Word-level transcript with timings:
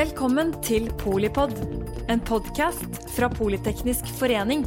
Velkommen 0.00 0.54
til 0.64 0.86
Polipod, 0.96 1.50
en 2.08 2.22
podkast 2.24 2.94
fra 3.12 3.26
Politeknisk 3.28 4.06
forening. 4.16 4.62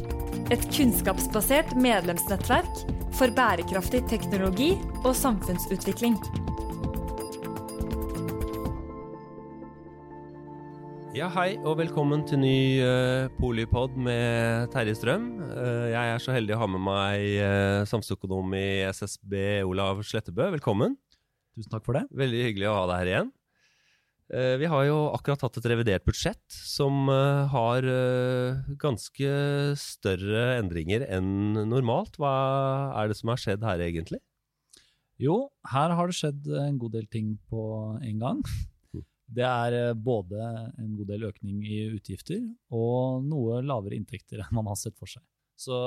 Et 0.54 0.62
kunnskapsbasert 0.68 1.72
medlemsnettverk 1.74 2.84
for 3.18 3.34
bærekraftig 3.34 4.04
teknologi 4.12 4.68
og 5.00 5.10
samfunnsutvikling. 5.18 6.14
Ja, 11.18 11.32
hei 11.34 11.56
og 11.64 11.80
velkommen 11.82 12.22
til 12.30 12.44
ny 12.44 12.56
uh, 12.86 13.26
Polipod 13.40 13.98
med 13.98 14.70
Terje 14.70 14.94
Strøm. 15.02 15.32
Uh, 15.50 15.90
jeg 15.96 16.14
er 16.14 16.22
så 16.22 16.38
heldig 16.38 16.54
å 16.54 16.62
ha 16.62 16.74
med 16.76 16.86
meg 16.92 17.30
uh, 17.42 17.82
samfunnsøkonom 17.90 18.54
i 18.60 18.66
SSB, 18.94 19.40
Olav 19.66 20.06
Slettebø. 20.06 20.52
Velkommen. 20.60 20.94
Tusen 21.58 21.74
takk 21.74 21.90
for 21.90 21.98
det. 21.98 22.06
Veldig 22.22 22.52
hyggelig 22.52 22.70
å 22.70 22.82
ha 22.84 22.92
deg 22.92 23.02
her 23.02 23.16
igjen. 23.16 23.38
Uh, 24.32 24.56
vi 24.56 24.68
har 24.72 24.86
jo 24.88 24.96
akkurat 25.12 25.42
hatt 25.44 25.58
et 25.60 25.66
revidert 25.68 26.04
budsjett 26.08 26.44
som 26.48 27.10
uh, 27.12 27.44
har 27.52 27.84
uh, 27.84 28.62
ganske 28.80 29.32
større 29.76 30.44
endringer 30.56 31.04
enn 31.12 31.58
normalt. 31.68 32.16
Hva 32.16 32.32
er 32.96 33.10
det 33.10 33.18
som 33.18 33.34
har 33.34 33.42
skjedd 33.42 33.66
her, 33.68 33.82
egentlig? 33.84 34.22
Jo, 35.20 35.50
her 35.68 35.92
har 35.92 36.08
det 36.08 36.16
skjedd 36.16 36.48
en 36.56 36.78
god 36.80 36.96
del 36.96 37.10
ting 37.12 37.34
på 37.50 37.66
en 38.00 38.22
gang. 38.22 38.40
Det 39.34 39.44
er 39.44 39.94
både 39.96 40.36
en 40.78 40.90
god 40.98 41.08
del 41.08 41.22
økning 41.26 41.62
i 41.64 41.78
utgifter 41.88 42.42
og 42.76 43.24
noe 43.24 43.62
lavere 43.64 43.96
inntekter 43.96 44.42
enn 44.44 44.52
man 44.52 44.68
har 44.68 44.76
sett 44.76 44.98
for 45.00 45.08
seg. 45.08 45.24
Så 45.56 45.78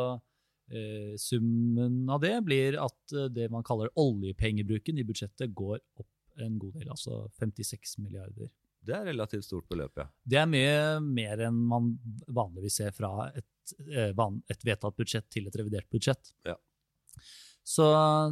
eh, 0.74 1.14
summen 1.22 2.10
av 2.10 2.24
det 2.26 2.34
blir 2.44 2.80
at 2.82 3.14
det 3.32 3.46
man 3.54 3.64
kaller 3.64 3.94
oljepengebruken 3.94 4.98
i 4.98 5.06
budsjettet 5.06 5.54
går 5.54 5.78
opp 6.02 6.10
en 6.44 6.58
god 6.62 6.78
del, 6.80 6.90
altså 6.94 7.26
56 7.40 7.98
milliarder. 8.04 8.52
Det 8.88 8.96
er 8.96 9.10
relativt 9.10 9.48
stort 9.48 9.68
beløp, 9.70 10.00
ja. 10.00 10.08
Det 10.24 10.40
er 10.40 10.48
mye 10.50 10.78
mer 11.04 11.44
enn 11.48 11.58
man 11.70 11.92
vanligvis 12.28 12.80
ser 12.80 12.94
fra 12.96 13.30
et, 13.36 13.74
et 13.76 14.64
vedtatt 14.64 14.96
budsjett 14.96 15.28
til 15.34 15.50
et 15.50 15.60
revidert 15.60 15.90
budsjett. 15.92 16.32
Ja. 16.48 16.56
Så, 17.68 17.84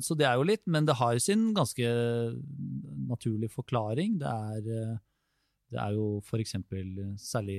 så, 0.06 0.16
det 0.16 0.30
er 0.30 0.38
jo 0.40 0.46
litt, 0.48 0.64
men 0.72 0.86
det 0.88 0.96
har 0.96 1.18
sin 1.20 1.50
ganske 1.58 1.90
naturlig 3.10 3.50
forklaring. 3.52 4.16
Det 4.22 4.32
er, 4.32 4.94
det 5.74 5.82
er 5.82 5.98
jo 5.98 6.22
f.eks. 6.24 6.56
særlig 7.20 7.58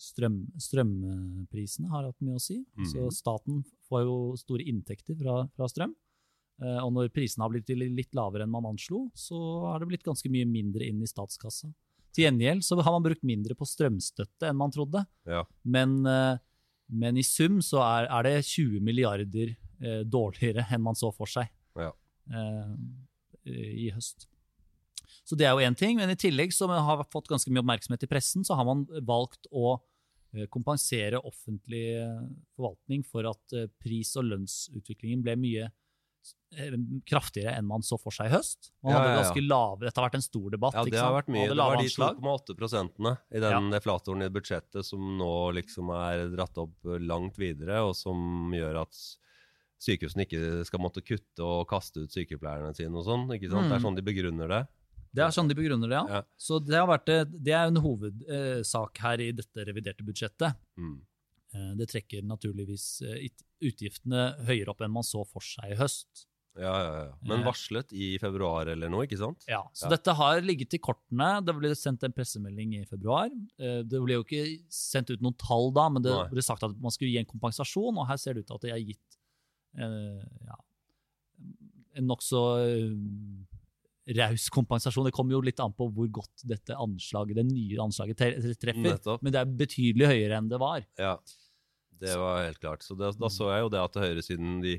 strøm, 0.00 0.38
strømprisene 0.56 1.90
har 1.92 2.08
hatt 2.08 2.24
mye 2.24 2.38
å 2.38 2.42
si. 2.42 2.62
Mm. 2.78 2.88
Så 2.88 3.10
staten 3.14 3.60
får 3.90 4.06
jo 4.06 4.16
store 4.40 4.64
inntekter 4.72 5.18
fra, 5.18 5.42
fra 5.56 5.68
strøm. 5.68 5.92
Og 6.62 6.92
når 6.94 7.08
prisene 7.10 7.42
har 7.42 7.50
blitt 7.50 7.70
litt 7.74 8.12
lavere 8.14 8.46
enn 8.46 8.52
man 8.52 8.68
anslo, 8.68 9.08
så 9.18 9.36
har 9.64 9.82
det 9.82 9.88
blitt 9.90 10.04
ganske 10.06 10.30
mye 10.30 10.46
mindre 10.46 10.86
inn 10.86 11.00
i 11.02 11.08
statskassa. 11.10 11.72
Til 12.12 12.26
gjengjeld 12.26 12.64
så 12.64 12.76
har 12.80 12.92
man 12.92 13.04
brukt 13.04 13.24
mindre 13.24 13.56
på 13.56 13.66
strømstøtte 13.68 14.48
enn 14.50 14.58
man 14.58 14.72
trodde. 14.72 15.04
Ja. 15.28 15.42
Men, 15.64 15.96
men, 16.92 17.20
i 17.20 17.24
sum 17.24 17.62
så 17.64 17.80
er, 17.84 18.08
er 18.12 18.28
det 18.28 18.34
20 18.50 18.84
milliarder 18.84 19.54
eh, 19.54 20.02
dårligere 20.04 20.66
enn 20.68 20.84
man 20.84 20.98
så 20.98 21.12
for 21.16 21.30
seg 21.30 21.48
ja. 21.80 21.88
eh, 22.36 22.74
i 23.48 23.88
høst. 23.94 24.28
Så 25.24 25.38
det 25.38 25.46
er 25.48 25.56
jo 25.56 25.64
én 25.64 25.78
ting. 25.78 25.96
Men 26.00 26.12
i 26.12 26.18
tillegg, 26.18 26.52
som 26.52 26.72
har 26.72 27.00
fått 27.12 27.30
ganske 27.32 27.48
mye 27.52 27.62
oppmerksomhet 27.64 28.04
i 28.04 28.10
pressen, 28.10 28.44
så 28.44 28.58
har 28.58 28.68
man 28.68 28.84
valgt 29.06 29.48
å 29.50 29.78
kompensere 30.48 31.18
offentlig 31.28 31.90
forvaltning 32.56 33.02
for 33.04 33.26
at 33.28 33.52
pris- 33.84 34.14
og 34.16 34.30
lønnsutviklingen 34.30 35.20
ble 35.24 35.34
mye 35.36 35.66
kraftigere 37.08 37.54
enn 37.56 37.64
man 37.66 37.80
så 37.86 37.96
for 38.00 38.12
seg 38.12 38.28
i 38.28 38.34
høst. 38.34 38.70
Man 38.84 38.92
hadde 38.92 39.06
Ja, 39.06 39.08
ja, 39.08 39.16
ja. 39.16 39.22
ganske 39.22 39.42
lave, 39.46 39.80
Dette 39.86 40.00
har 40.00 40.06
vært 40.10 40.18
en 40.18 40.24
stor 40.26 40.50
debatt. 40.52 40.74
Ja, 40.76 40.84
det 40.84 41.00
har 41.00 41.14
vært 41.16 41.30
mye. 41.32 41.48
Det 41.48 41.56
var 41.56 41.76
de 41.80 41.88
2,8 41.88 42.56
prosentene 42.58 43.12
i 43.32 43.40
den 43.40 43.70
deflatoren 43.72 44.22
i 44.26 44.28
budsjettet 44.28 44.84
som 44.84 45.00
nå 45.18 45.30
liksom 45.56 45.90
er 45.96 46.26
dratt 46.34 46.58
opp 46.60 46.76
langt 47.00 47.38
videre, 47.40 47.80
og 47.86 47.94
som 47.96 48.52
gjør 48.52 48.82
at 48.84 49.00
sykehusene 49.82 50.26
ikke 50.28 50.42
skal 50.68 50.80
måtte 50.84 51.02
kutte 51.02 51.42
og 51.42 51.64
kaste 51.72 52.04
ut 52.04 52.12
sykepleierne 52.14 52.74
sine 52.76 52.94
og 53.00 53.06
sånn. 53.08 53.24
ikke 53.34 53.50
sant? 53.50 53.68
Det 53.72 53.78
er 53.80 53.86
sånn 53.88 53.96
de 53.98 54.04
begrunner 54.06 54.48
det. 54.52 54.60
Det 55.12 55.24
er 55.26 55.32
sånn 55.34 55.48
de 55.50 55.56
begrunner 55.58 55.90
det, 55.90 56.02
ja. 56.08 56.20
Så 56.40 56.60
det, 56.64 56.76
har 56.78 56.86
vært, 56.88 57.10
det 57.32 57.52
er 57.52 57.66
en 57.68 57.80
hovedsak 57.84 59.00
her 59.02 59.20
i 59.20 59.32
dette 59.36 59.64
reviderte 59.68 60.04
budsjettet. 60.06 60.54
Mm. 60.80 60.94
Eh, 61.54 61.72
Det 61.80 61.88
trekker 61.90 62.22
naturligvis 62.24 62.86
eh, 63.08 63.26
utgiftene 63.62 64.26
høyere 64.48 64.72
opp 64.74 64.82
enn 64.84 64.92
man 64.92 65.06
så 65.06 65.22
for 65.28 65.40
seg 65.44 65.72
i 65.72 65.78
høst. 65.80 66.26
Ja, 66.52 66.72
ja, 66.84 66.88
ja. 67.06 67.12
Men 67.24 67.40
Eh. 67.40 67.44
varslet 67.46 67.92
i 67.96 68.18
februar 68.20 68.68
eller 68.68 68.90
noe, 68.92 69.06
ikke 69.06 69.16
sant? 69.16 69.44
Ja, 69.48 69.62
Så 69.72 69.86
Ja. 69.86 69.96
dette 69.96 70.12
har 70.18 70.40
ligget 70.44 70.74
i 70.74 70.78
kortene. 70.84 71.40
Det 71.46 71.54
ble 71.56 71.70
sendt 71.74 72.02
en 72.04 72.12
pressemelding 72.12 72.74
i 72.76 72.84
februar. 72.84 73.30
Eh, 73.58 73.80
Det 73.82 74.02
ble 74.04 74.18
jo 74.18 74.22
ikke 74.24 74.60
sendt 74.68 75.08
ut 75.10 75.22
noen 75.22 75.38
tall 75.38 75.70
da, 75.72 75.88
men 75.88 76.02
det 76.02 76.12
Nei. 76.12 76.28
ble 76.28 76.42
sagt 76.42 76.62
at 76.62 76.76
man 76.78 76.90
skulle 76.90 77.08
gi 77.10 77.18
en 77.18 77.24
kompensasjon, 77.24 77.96
og 77.96 78.06
her 78.06 78.18
ser 78.18 78.34
det 78.34 78.40
ut 78.44 78.46
til 78.48 78.54
at 78.56 78.60
det 78.60 78.70
har 78.70 78.84
gitt 78.84 79.16
eh, 79.78 80.20
ja, 80.44 80.56
en 81.96 82.06
nokså 82.06 82.42
uh, 82.60 84.14
raus 84.18 84.48
kompensasjon. 84.50 85.04
Det 85.06 85.12
kommer 85.14 85.32
jo 85.36 85.40
litt 85.40 85.60
an 85.60 85.72
på 85.72 85.86
hvor 85.94 86.08
godt 86.10 86.42
dette 86.44 86.74
anslaget, 86.76 87.34
det 87.38 87.46
nye 87.46 87.76
anslaget 87.80 88.16
treffer. 88.60 88.82
Nettopp. 88.82 89.22
Men 89.22 89.32
det 89.32 89.40
er 89.40 89.46
betydelig 89.46 90.08
høyere 90.10 90.36
enn 90.36 90.48
det 90.50 90.58
var. 90.60 90.84
Ja, 90.98 91.16
det 92.02 92.18
var 92.18 92.42
helt 92.44 92.60
klart. 92.62 92.82
Så 92.84 92.98
det, 92.98 93.14
da 93.20 93.30
så 93.32 93.52
jeg 93.52 93.64
jo 93.66 93.72
det 93.72 93.82
at 93.82 94.02
høyresiden 94.02 94.60
de 94.64 94.76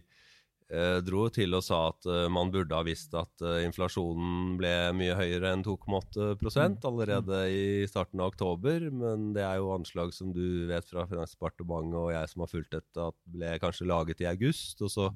eh, 0.73 0.99
dro 1.05 1.25
til 1.33 1.55
og 1.57 1.63
sa 1.65 1.79
at 1.91 2.07
eh, 2.09 2.27
man 2.31 2.51
burde 2.53 2.75
ha 2.75 2.83
visst 2.85 3.13
at 3.17 3.43
eh, 3.45 3.63
inflasjonen 3.67 4.57
ble 4.59 4.73
mye 4.97 5.15
høyere 5.17 5.53
enn 5.53 5.63
2,8 5.65 6.87
allerede 6.89 7.39
i 7.53 7.63
starten 7.89 8.21
av 8.23 8.33
oktober. 8.33 8.89
Men 8.91 9.31
det 9.37 9.45
er 9.45 9.61
jo 9.61 9.73
anslag 9.75 10.13
som 10.15 10.33
du 10.35 10.67
vet 10.69 10.87
fra 10.89 11.07
Finansdepartementet 11.09 11.99
og 11.99 12.13
jeg 12.15 12.33
som 12.33 12.45
har 12.45 12.53
fulgt 12.53 12.75
dette, 12.75 13.09
at 13.09 13.19
ble 13.37 13.55
kanskje 13.63 13.89
laget 13.89 14.23
i 14.23 14.29
august. 14.29 14.83
og 14.83 14.93
Så, 14.93 15.09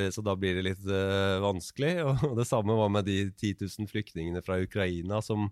det, 0.00 0.10
så 0.16 0.24
da 0.26 0.36
blir 0.38 0.58
det 0.58 0.66
litt 0.70 0.90
eh, 0.90 1.38
vanskelig. 1.44 1.94
Og 2.30 2.36
det 2.38 2.48
samme 2.48 2.76
var 2.76 2.92
med 2.92 3.08
de 3.08 3.24
10 3.30 3.66
000 3.66 3.90
flyktningene 3.90 4.44
fra 4.44 4.60
Ukraina 4.62 5.20
som 5.24 5.50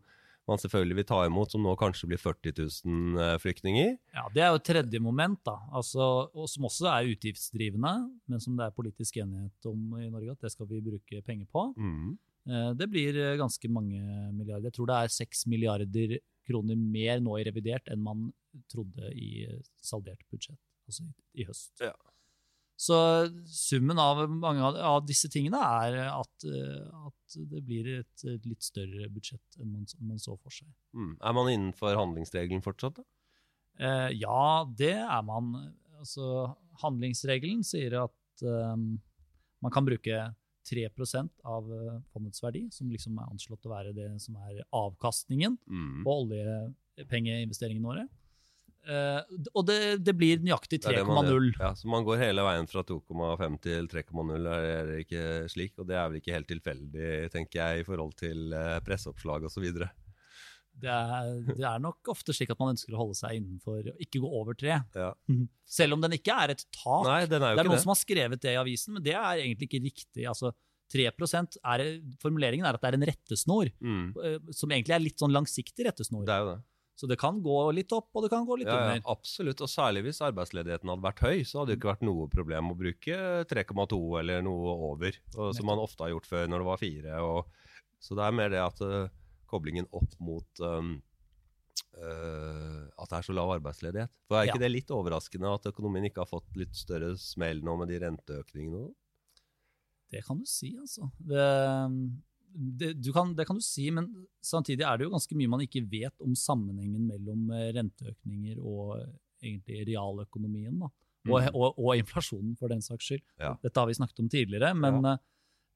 man 0.49 0.61
selvfølgelig 0.61 0.99
vil 1.01 1.07
ta 1.09 1.23
imot, 1.25 1.53
som 1.55 1.65
nå 1.65 1.73
kanskje 1.81 2.09
blir 2.11 2.21
40 2.21 2.53
000 2.85 3.23
eh, 3.23 3.37
flyktninger. 3.41 3.95
Ja, 4.17 4.27
Det 4.35 4.43
er 4.45 4.53
jo 4.53 4.61
et 4.61 4.67
tredje 4.69 5.01
moment, 5.01 5.41
da, 5.47 5.57
altså, 5.73 6.29
og 6.35 6.49
som 6.53 6.69
også 6.69 6.91
er 6.93 7.09
utgiftsdrivende, 7.15 7.95
men 8.29 8.45
som 8.45 8.57
det 8.59 8.67
er 8.67 8.77
politisk 8.77 9.17
enighet 9.23 9.71
om 9.71 9.97
i 10.01 10.11
Norge 10.13 10.37
at 10.37 10.45
det 10.45 10.53
skal 10.53 10.69
vi 10.69 10.83
bruke 10.85 11.23
penger 11.25 11.49
på. 11.49 11.67
Mm. 11.81 12.15
Eh, 12.51 12.71
Det 12.77 12.91
blir 12.93 13.17
eh, 13.17 13.37
ganske 13.41 13.71
mange 13.73 14.01
milliarder. 14.37 14.69
Jeg 14.69 14.77
tror 14.79 14.93
det 14.93 15.01
er 15.01 15.17
seks 15.17 15.47
milliarder 15.47 16.19
kroner 16.45 16.77
mer 16.77 17.23
nå 17.25 17.39
i 17.41 17.47
revidert 17.49 17.89
enn 17.89 18.03
man 18.05 18.29
trodde 18.71 19.15
i 19.17 19.47
saldert 19.81 20.21
budsjett, 20.31 20.61
altså 20.87 21.07
i, 21.09 21.15
i 21.41 21.49
høst. 21.49 21.73
Ja. 21.81 21.95
Så 22.77 22.97
summen 23.47 23.99
av 24.03 24.25
mange 24.29 24.65
av, 24.67 25.05
disse 25.07 25.29
tingene 25.31 25.61
er 25.63 25.99
at, 26.11 26.45
eh, 26.49 27.07
at 27.07 27.37
det 27.51 27.61
blir 27.67 27.87
et, 28.01 28.25
et 28.27 28.47
litt 28.51 28.63
større 28.67 29.07
budsjett 29.15 29.61
enn 29.63 29.71
man, 29.73 29.85
man 30.01 30.19
så 30.19 30.35
for 30.43 30.51
seg. 30.51 30.69
Mm. 30.93 31.13
Er 31.23 31.37
man 31.39 31.51
innenfor 31.53 31.95
handlingsregelen 32.01 32.65
fortsatt? 32.67 32.99
da? 32.99 33.05
Eh, 33.79 34.11
ja, 34.19 34.65
det 34.79 34.97
er 34.99 35.23
man. 35.27 35.53
Altså, 36.01 36.55
handlingsregelen 36.83 37.63
sier 37.67 37.95
at 38.03 38.43
eh, 38.43 38.75
man 38.77 39.73
kan 39.73 39.87
bruke 39.87 40.19
3% 40.67 41.31
av 41.47 41.71
eh, 41.79 41.97
fondets 42.13 42.43
verdi, 42.43 42.67
som 42.75 42.91
liksom 42.91 43.19
er 43.23 43.31
anslått 43.31 43.67
å 43.69 43.73
være 43.75 43.95
det 43.97 44.11
som 44.23 44.37
er 44.49 44.63
avkastningen 44.75 45.59
Mm. 45.71 46.03
på 46.05 46.19
oljepengeinvesteringene 46.25 47.87
våre. 47.87 48.05
Eh, 48.85 49.21
og 49.57 49.65
det, 49.69 49.79
det 50.05 50.13
blir 50.17 50.43
nøyaktig 50.45 50.81
Det 50.83 50.91
er 50.93 50.99
det 51.01 51.07
man 51.09 51.25
3,0. 51.25 51.51
Ja, 51.61 51.71
så 51.79 51.89
man 51.89 52.05
går 52.05 52.19
hele 52.21 52.43
veien 52.45 52.67
fra 52.69 52.83
2,5 52.85 53.59
til 53.65 53.87
3,0, 53.89 54.49
er 54.53 54.87
det 54.91 54.99
ikke 55.07 55.23
slik? 55.49 55.79
Og 55.81 55.87
det 55.89 55.97
er 55.97 56.09
vel 56.11 56.21
ikke 56.21 56.35
helt 56.37 56.51
tilfeldig, 56.51 57.13
tenker 57.33 57.61
jeg, 57.63 57.81
i 57.81 57.87
forhold 57.89 58.13
til 58.21 58.53
eh, 58.53 58.81
presseoppslag 58.85 59.47
osv. 59.49 59.65
Det, 60.75 60.91
er- 60.91 61.55
det 61.55 61.63
er 61.65 61.79
nok 61.79 62.11
ofte 62.11 62.35
slik 62.35 62.51
at 62.51 62.59
man 62.59 62.73
ønsker 62.75 62.93
å 62.97 63.01
holde 63.05 63.15
seg 63.17 63.39
innenfor, 63.39 63.89
ikke 64.03 64.21
gå 64.25 64.31
over 64.41 64.57
3. 64.59 64.77
Ja. 64.99 65.13
Selv 65.65 65.95
om 65.97 66.03
den 66.03 66.17
ikke 66.19 66.35
er 66.45 66.53
et 66.57 66.65
tak. 66.75 67.07
Nei, 67.07 67.21
den 67.31 67.41
er 67.47 67.55
det 67.55 67.63
er 67.63 67.69
noen 67.71 67.79
det. 67.79 67.83
som 67.87 67.93
har 67.95 68.01
skrevet 68.01 68.43
det 68.43 68.53
i 68.57 68.61
avisen, 68.61 68.97
men 68.99 69.05
det 69.07 69.15
er 69.15 69.45
egentlig 69.45 69.69
ikke 69.71 69.83
riktig. 69.87 70.27
Altså, 70.29 70.51
3% 70.93 71.57
er, 71.65 71.85
Formuleringen 72.21 72.67
er 72.69 72.77
at 72.77 72.83
det 72.83 72.91
er 72.93 72.99
en 72.99 73.07
rettesnor, 73.09 73.71
Mm. 73.81 74.13
eh, 74.21 74.39
som 74.53 74.69
egentlig 74.75 74.95
er 74.99 75.05
litt 75.07 75.19
sånn 75.23 75.33
langsiktig 75.33 75.87
rettesnor. 75.87 76.27
Det 76.27 76.35
er 76.35 76.43
jo 76.45 76.51
det. 76.53 76.61
Så 76.95 77.09
det 77.11 77.17
kan 77.19 77.41
gå 77.43 77.57
litt 77.75 77.91
opp, 77.97 78.11
og 78.15 78.23
det 78.23 78.31
kan 78.31 78.45
gå 78.47 78.57
litt 78.61 78.69
Ja, 78.71 78.77
under. 78.79 79.01
absolutt. 79.11 79.61
Og 79.65 79.69
særlig 79.69 80.05
hvis 80.07 80.21
arbeidsledigheten 80.23 80.89
hadde 80.93 81.03
vært 81.03 81.23
høy, 81.27 81.41
så 81.43 81.59
hadde 81.61 81.73
det 81.73 81.79
ikke 81.81 81.91
vært 81.91 82.05
noe 82.07 82.29
problem 82.31 82.71
å 82.71 82.77
bruke 82.79 83.17
3,2 83.51 83.99
eller 84.21 84.45
noe 84.47 84.75
over. 84.93 85.19
Og, 85.35 85.49
som 85.59 85.67
man 85.67 85.83
ofte 85.83 86.05
har 86.07 86.13
gjort 86.15 86.29
før 86.31 86.47
når 86.53 86.63
det 86.63 86.69
var 86.69 86.79
4. 86.85 87.17
Og, 87.27 87.49
så 87.99 88.15
det 88.15 88.29
er 88.29 88.37
mer 88.39 88.53
det 88.55 88.63
at 88.63 88.85
uh, 88.87 89.09
koblingen 89.51 89.89
opp 89.91 90.15
mot 90.23 90.63
um, 90.63 90.93
uh, 91.99 92.85
at 92.95 93.11
det 93.11 93.19
er 93.19 93.27
så 93.27 93.35
lav 93.35 93.51
arbeidsledighet. 93.57 94.13
For 94.29 94.39
er 94.39 94.47
ikke 94.47 94.61
Ja. 94.61 94.67
det 94.69 94.73
litt 94.77 94.91
overraskende 94.95 95.51
at 95.55 95.67
økonomien 95.73 96.07
ikke 96.07 96.23
har 96.23 96.31
fått 96.31 96.55
litt 96.57 96.79
større 96.79 97.17
smell 97.19 97.63
nå 97.67 97.75
med 97.81 97.91
de 97.91 97.99
renteøkningene? 98.07 98.87
Det 100.15 100.23
kan 100.27 100.39
du 100.39 100.47
si, 100.47 100.77
altså. 100.79 101.11
Det, 101.19 101.43
det, 102.55 102.93
du 103.03 103.11
kan, 103.13 103.35
det 103.35 103.47
kan 103.49 103.59
du 103.59 103.65
si, 103.65 103.89
men 103.91 104.09
samtidig 104.45 104.85
er 104.87 104.99
det 104.99 105.09
jo 105.09 105.13
ganske 105.15 105.37
mye 105.39 105.51
man 105.51 105.65
ikke 105.65 105.83
vet 105.91 106.15
om 106.23 106.37
sammenhengen 106.39 107.09
mellom 107.09 107.49
eh, 107.53 107.71
renteøkninger 107.77 108.61
og 108.63 109.01
eh, 109.01 109.13
egentlig 109.45 109.85
realøkonomien. 109.91 110.79
da. 110.81 110.91
Og, 111.25 111.39
Mm. 111.41 111.55
og, 111.57 111.79
og 111.81 111.97
inflasjonen, 111.97 112.53
for 112.61 112.69
den 112.69 112.83
saks 112.85 113.07
skyld. 113.09 113.23
Ja. 113.41 113.55
Dette 113.63 113.81
har 113.81 113.89
vi 113.89 113.95
snakket 113.97 114.21
om 114.21 114.29
tidligere, 114.29 114.75
men 114.77 114.99
ja. 115.01 115.15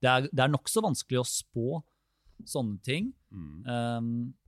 det 0.04 0.10
er, 0.10 0.26
det 0.28 0.42
er 0.44 0.50
nokså 0.52 0.82
vanskelig 0.84 1.22
å 1.22 1.24
spå 1.24 1.78
sånne 2.44 2.76
ting. 2.84 3.14
Mm. 3.32 3.64
Um, 3.64 4.10
eh, 4.28 4.47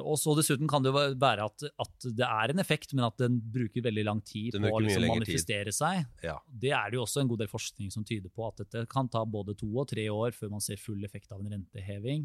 og 0.00 0.16
så 0.16 0.32
Dessuten 0.38 0.68
kan 0.70 0.82
det 0.82 0.88
jo 0.94 1.00
være 1.20 1.44
at, 1.44 1.64
at 1.84 2.06
det 2.16 2.24
er 2.24 2.50
en 2.54 2.58
effekt, 2.62 2.94
men 2.96 3.04
at 3.04 3.18
den 3.20 3.36
bruker 3.52 3.84
veldig 3.84 4.04
lang 4.06 4.22
tid 4.24 4.56
på 4.56 4.70
å 4.70 4.80
liksom, 4.80 5.04
manifestere 5.10 5.68
tid. 5.68 5.76
seg. 5.76 6.06
Ja. 6.24 6.38
Det 6.48 6.72
er 6.72 6.88
det 6.90 6.96
jo 6.98 7.04
også 7.04 7.20
en 7.20 7.28
god 7.28 7.42
del 7.44 7.50
forskning 7.52 7.92
som 7.92 8.06
tyder 8.08 8.32
på, 8.32 8.46
at 8.48 8.62
dette 8.64 8.86
kan 8.90 9.10
ta 9.12 9.24
både 9.28 9.54
to 9.60 9.68
og 9.76 9.88
tre 9.92 10.06
år 10.08 10.32
før 10.32 10.54
man 10.56 10.64
ser 10.64 10.80
full 10.80 11.04
effekt 11.04 11.30
av 11.36 11.42
en 11.44 11.52
renteheving. 11.52 12.24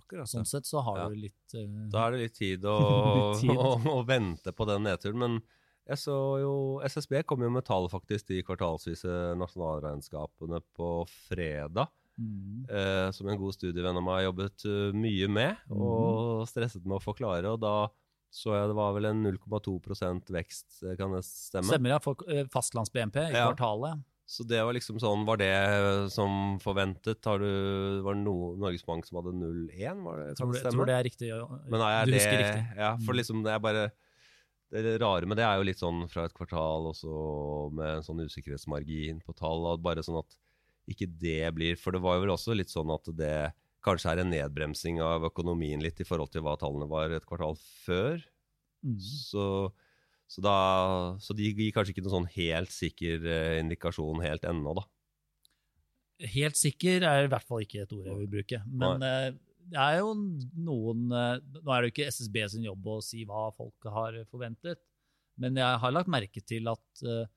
Akkurat. 0.00 0.26
Sånn 0.26 0.48
sett 0.50 0.66
så 0.66 0.82
har 0.82 0.98
Ja. 1.04 1.08
du 1.08 1.14
litt 1.22 1.54
uh, 1.54 1.86
Da 1.94 2.08
er 2.08 2.16
det 2.16 2.24
litt 2.24 2.34
tid 2.40 2.64
å, 2.66 2.76
Litt 3.20 3.40
tid. 3.44 3.54
å, 3.62 3.76
å 3.94 4.02
vente 4.08 4.50
på 4.52 4.66
den 4.66 4.82
nedturen. 4.88 5.18
Men 5.22 5.38
jeg 5.86 5.98
så 6.02 6.16
jo 6.42 6.52
SSB 6.86 7.22
kom 7.26 7.42
jo 7.46 7.50
med 7.54 7.64
tall 7.66 7.86
faktisk 7.90 8.26
de 8.34 8.42
kvartalsvise 8.46 9.36
nasjonalregnskapene 9.38 10.60
på 10.76 10.90
fredag. 11.28 11.88
Mm, 12.18 12.66
Eh, 12.70 13.10
som 13.12 13.28
en 13.28 13.38
god 13.38 13.54
studievenn 13.54 13.96
av 13.96 14.02
meg 14.04 14.14
har 14.20 14.26
jobbet 14.32 14.64
uh, 14.66 14.92
mye 14.92 15.28
med 15.28 15.56
og 15.70 16.46
stresset 16.48 16.84
med 16.84 16.98
å 16.98 17.02
forklare. 17.02 17.50
Og 17.50 17.60
da 17.60 17.88
så 18.30 18.52
jeg 18.54 18.68
det 18.70 18.76
var 18.78 18.92
vel 18.94 19.08
en 19.08 19.24
0,2 19.26 20.30
vekst, 20.30 20.82
eh, 20.86 20.94
kan 20.96 21.10
det 21.10 21.24
stemme? 21.26 21.66
Stemmer, 21.66 21.90
ja. 21.96 21.98
For 21.98 22.14
fastlands-BNP 22.52 23.16
i 23.30 23.32
Ja. 23.34 23.48
kvartalet. 23.50 24.04
Så 24.30 24.44
det 24.46 24.60
var 24.62 24.72
liksom 24.72 25.00
sånn, 25.02 25.24
var 25.26 25.36
det 25.40 26.12
som 26.14 26.56
forventet? 26.62 27.24
Har 27.26 27.40
du, 27.42 28.00
var 28.04 28.14
det 28.14 28.22
no, 28.22 28.54
Norges 28.54 28.84
Bank 28.86 29.04
som 29.04 29.18
hadde 29.18 29.32
0,1? 29.34 30.04
Var 30.04 30.20
det, 30.22 30.36
tror, 30.38 30.52
det 30.54 30.70
tror 30.70 30.86
det 30.86 30.94
er 30.94 31.02
riktig. 31.02 31.26
ja. 31.32 31.40
Men 31.66 31.80
er 31.82 32.06
du 32.06 32.12
det, 32.12 32.20
husker 32.20 32.38
riktig. 32.38 32.76
Ja, 32.78 32.92
for 33.02 33.12
Mm. 33.12 33.18
liksom 33.18 33.42
det 33.42 33.52
er 33.56 33.58
bare 33.58 33.90
Det 34.70 35.00
rare 35.02 35.26
med 35.26 35.36
det 35.36 35.42
er 35.42 35.56
jo 35.58 35.64
litt 35.66 35.80
sånn 35.82 36.08
fra 36.08 36.26
et 36.26 36.32
kvartal 36.32 36.86
også 36.92 37.72
med 37.74 37.96
en 37.96 38.02
sånn 38.06 38.22
usikkerhetsmargin 38.22 39.18
på 39.26 39.34
tall, 39.34 39.66
og 39.66 39.82
bare 39.82 39.98
sånn 39.98 40.20
at 40.22 40.36
ikke 40.92 41.08
det 41.20 41.50
blir 41.56 41.78
For 41.80 41.94
det 41.94 42.02
var 42.04 42.16
jo 42.16 42.24
vel 42.24 42.34
også 42.34 42.56
litt 42.56 42.72
sånn 42.72 42.90
at 42.94 43.10
det 43.16 43.34
kanskje 43.84 44.12
er 44.12 44.22
en 44.22 44.32
nedbremsing 44.32 45.00
av 45.04 45.24
økonomien 45.30 45.80
litt 45.82 46.00
i 46.02 46.06
forhold 46.06 46.32
til 46.34 46.44
hva 46.44 46.56
tallene 46.60 46.88
var 46.90 47.12
et 47.16 47.26
kvartal 47.28 47.56
før. 47.56 48.20
Mm. 48.84 48.96
Så, 49.00 49.44
så, 50.28 50.42
da, 50.44 50.56
så 51.20 51.36
de 51.36 51.48
gir 51.48 51.72
kanskje 51.74 51.94
ikke 51.94 52.04
noen 52.04 52.18
sånn 52.18 52.32
helt 52.36 52.74
sikker 52.74 53.24
eh, 53.24 53.58
indikasjon 53.62 54.20
helt 54.24 54.44
ennå, 54.48 54.76
da. 54.80 54.86
Helt 56.34 56.58
sikker 56.60 57.06
er 57.08 57.24
i 57.24 57.30
hvert 57.32 57.48
fall 57.48 57.64
ikke 57.64 57.86
et 57.86 57.96
ord 57.96 58.10
jeg 58.10 58.18
vil 58.18 58.32
bruke. 58.34 58.60
Men 58.68 59.00
Nei. 59.00 59.30
det 59.72 59.80
er 59.80 60.00
jo 60.02 60.12
noen 60.60 61.08
eh, 61.16 61.34
Nå 61.40 61.72
er 61.72 61.80
det 61.80 61.88
jo 61.88 61.94
ikke 61.94 62.12
SSB 62.12 62.40
sin 62.52 62.68
jobb 62.68 62.92
å 62.92 63.00
si 63.04 63.24
hva 63.28 63.48
folk 63.56 63.92
har 63.96 64.20
forventet, 64.28 64.82
men 65.40 65.56
jeg 65.56 65.80
har 65.82 65.94
lagt 65.94 66.12
merke 66.12 66.42
til 66.44 66.68
at, 66.68 67.04
eh, 67.06 67.28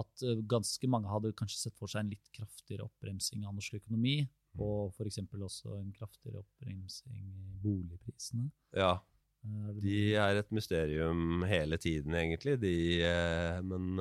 at 0.00 0.26
eh, 0.26 0.42
ganske 0.48 0.90
mange 0.90 1.10
hadde 1.12 1.34
kanskje 1.38 1.66
sett 1.66 1.78
for 1.78 1.90
seg 1.90 2.04
en 2.04 2.12
litt 2.14 2.32
kraftigere 2.34 2.86
oppbremsing 2.88 3.46
av 3.46 3.56
norsk 3.56 3.80
økonomi, 3.82 4.20
og 4.60 4.92
f.eks. 4.92 5.22
også 5.32 5.78
en 5.78 5.94
kraftigere 5.96 6.42
oppbremsing 6.42 7.22
i 7.22 7.56
boligprisene. 7.62 8.50
Ja, 8.76 8.98
Eh, 9.42 9.70
de 9.82 9.96
er 10.18 10.38
et 10.38 10.52
mysterium 10.54 11.42
hele 11.48 11.78
tiden, 11.80 12.14
egentlig. 12.18 12.58
De, 12.62 12.74
eh, 13.06 13.58
men 13.66 13.98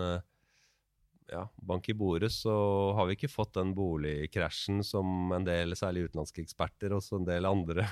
ja, 1.31 1.45
bank 1.63 1.87
i 1.89 1.95
bordet 1.95 2.31
så 2.35 2.53
har 2.97 3.07
vi 3.07 3.15
ikke 3.15 3.31
fått 3.31 3.55
den 3.55 3.73
boligkrasjen 3.75 4.81
som 4.83 5.31
en 5.35 5.47
del, 5.47 5.77
særlig 5.79 6.09
utenlandske 6.09 6.43
eksperter, 6.43 6.95
og 6.95 7.05
en 7.15 7.27
del 7.29 7.47
andre, 7.47 7.87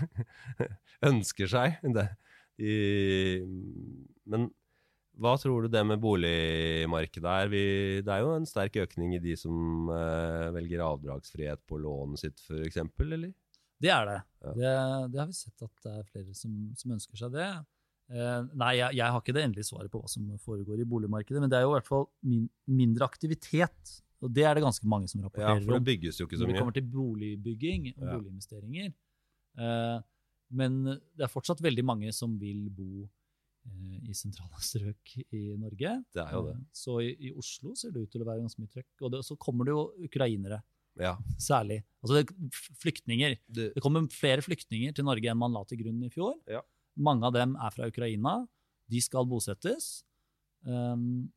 ønsker 1.12 1.50
seg. 1.50 1.80
Det, 1.96 2.10
de, 2.60 2.74
men 4.30 4.50
hva 5.20 5.34
tror 5.40 5.66
du 5.66 5.72
det 5.74 5.82
med 5.88 6.00
boligmarkedet 6.04 7.32
er? 7.44 7.50
Vi, 7.52 7.64
det 8.06 8.14
er 8.14 8.24
jo 8.24 8.34
en 8.38 8.48
sterk 8.48 8.78
økning 8.86 9.16
i 9.18 9.22
de 9.24 9.36
som 9.40 9.90
eh, 9.94 10.48
velger 10.56 10.84
avdragsfrihet 10.86 11.64
på 11.70 11.80
lånet 11.84 12.22
sitt, 12.24 12.40
f.eks., 12.46 12.80
eller? 13.04 13.34
Det 13.80 13.92
er 13.96 14.08
det. 14.10 14.18
Ja. 14.44 14.54
det. 14.56 14.72
Det 15.14 15.20
har 15.22 15.28
vi 15.30 15.38
sett 15.38 15.64
at 15.64 15.84
det 15.86 15.92
er 16.02 16.08
flere 16.10 16.34
som, 16.36 16.56
som 16.80 16.96
ønsker 16.98 17.20
seg 17.22 17.32
det. 17.36 17.48
Eh, 18.10 18.40
nei, 18.60 18.72
jeg, 18.80 18.98
jeg 18.98 19.14
har 19.14 19.22
ikke 19.22 19.36
det 19.38 19.44
endelige 19.46 19.70
svaret 19.70 19.92
på 19.94 20.02
hva 20.02 20.10
som 20.12 20.32
foregår 20.44 20.82
i 20.84 20.88
boligmarkedet, 20.90 21.44
men 21.44 21.52
det 21.52 21.60
er 21.60 21.68
jo 21.68 21.72
i 21.72 21.76
hvert 21.78 21.88
fall 21.92 22.08
min, 22.28 22.48
mindre 22.68 23.08
aktivitet. 23.08 23.94
Og 24.20 24.34
det 24.36 24.44
er 24.44 24.58
det 24.58 24.66
ganske 24.66 24.88
mange 24.90 25.08
som 25.08 25.22
rapporterer 25.24 25.60
om. 25.60 25.62
Ja, 25.62 25.68
for 25.70 25.78
det 25.80 25.88
bygges 25.88 26.20
jo 26.20 26.28
ikke 26.28 26.40
så 26.40 26.44
mye. 26.44 26.50
når 26.50 26.58
det 26.58 26.64
kommer 26.64 26.76
til 26.80 26.90
boligbygging 26.96 27.86
og 27.94 28.04
Ja. 28.04 28.16
boliginvesteringer. 28.18 28.92
Eh, 29.60 30.00
men 30.60 30.82
det 30.90 31.24
er 31.24 31.32
fortsatt 31.32 31.62
veldig 31.64 31.86
mange 31.86 32.12
som 32.16 32.34
vil 32.42 32.66
bo 32.74 33.06
i 34.10 34.16
sentrale 34.18 34.62
strøk 34.70 35.14
i 35.36 35.44
Norge. 35.60 35.94
Det 36.16 36.24
er 36.24 36.34
jo 36.36 36.44
det. 36.48 36.56
Eh, 36.58 36.66
Så 36.76 36.98
i, 37.06 37.14
i 37.30 37.32
Oslo 37.38 37.76
ser 37.78 37.94
det 37.96 38.06
ut 38.06 38.12
til 38.14 38.24
å 38.24 38.28
være 38.30 38.44
ganske 38.44 38.62
mye 38.64 38.74
trøkk. 38.74 38.92
Og 39.06 39.14
det, 39.16 39.24
så 39.28 39.38
kommer 39.40 39.68
det 39.70 39.76
jo 39.76 39.86
ukrainere, 40.10 40.62
Ja, 41.00 41.14
særlig. 41.40 41.84
Altså 42.04 42.18
det, 42.20 42.52
flyktninger. 42.82 43.38
det, 43.48 43.70
Det 43.76 43.84
kommer 43.84 44.08
flere 44.12 44.44
flyktninger 44.44 44.96
til 44.98 45.06
Norge 45.08 45.30
enn 45.32 45.40
man 45.40 45.54
la 45.56 45.62
til 45.70 45.80
grunn 45.84 46.02
i 46.04 46.10
fjor. 46.12 46.36
Ja. 46.50 46.64
Mange 47.00 47.28
av 47.30 47.36
dem 47.38 47.54
er 47.56 47.72
fra 47.72 47.88
Ukraina. 47.88 48.42
De 48.90 49.00
skal 49.06 49.28
bosettes. 49.30 50.04
Um, 50.66 51.30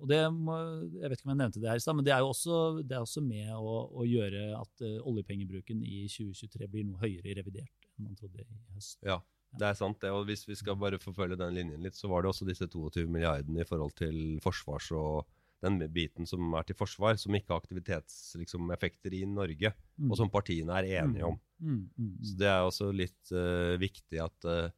og 0.00 0.06
det 0.08 0.20
må, 0.32 0.54
jeg 0.94 1.10
vet 1.10 1.18
ikke 1.18 1.26
om 1.28 1.32
jeg 1.34 1.40
nevnte 1.42 1.60
det 1.60 1.68
her 1.68 1.80
i 1.80 1.82
stad, 1.82 1.96
men 1.98 2.06
det 2.06 2.12
er 2.14 2.22
jo 2.22 2.30
også, 2.32 2.58
det 2.86 2.94
er 2.96 3.02
også 3.04 3.20
med 3.26 3.50
å, 3.54 3.74
å 3.98 4.04
gjøre 4.06 4.44
at 4.58 4.82
eh, 4.86 4.96
oljepengebruken 5.10 5.82
i 5.82 6.04
2023 6.10 6.68
blir 6.70 6.86
noe 6.86 7.02
høyere 7.02 7.30
i 7.30 7.34
revidert 7.38 7.86
enn 7.98 8.06
man 8.06 8.16
trodde 8.18 8.42
i 8.46 8.60
høst. 8.76 8.98
Ja, 9.06 9.18
det 9.58 9.68
er 9.68 9.76
sant. 9.78 10.00
det, 10.00 10.10
og 10.10 10.24
Hvis 10.28 10.46
vi 10.48 10.56
skal 10.58 10.78
bare 10.80 11.00
forfølge 11.02 11.36
den 11.40 11.54
linjen 11.54 11.84
litt, 11.84 11.96
så 11.98 12.08
var 12.08 12.22
det 12.22 12.32
også 12.32 12.48
disse 12.48 12.68
22 12.72 13.06
milliardene 13.06 13.62
i 13.62 13.68
forhold 13.68 13.94
til 13.98 14.38
forsvars 14.44 14.90
og 14.96 15.26
den 15.62 15.78
biten 15.94 16.26
som 16.26 16.54
er 16.58 16.66
til 16.66 16.74
forsvar, 16.78 17.14
som 17.20 17.34
ikke 17.38 17.52
har 17.52 17.60
aktivitetseffekter 17.62 18.42
liksom, 18.42 18.70
effekter 18.74 19.14
i 19.14 19.24
Norge, 19.28 19.72
Mm. 20.00 20.10
og 20.10 20.16
som 20.16 20.30
partiene 20.32 20.72
er 20.80 21.02
enige 21.04 21.26
om. 21.28 21.36
Mm, 21.60 21.90
mm, 21.94 22.14
Så 22.24 22.32
mm. 22.32 22.38
det 22.40 22.48
er 22.48 22.62
også 22.66 22.88
litt 22.96 23.32
uh, 23.36 23.76
viktig 23.78 24.18
at 24.24 24.44
eh, 24.48 24.70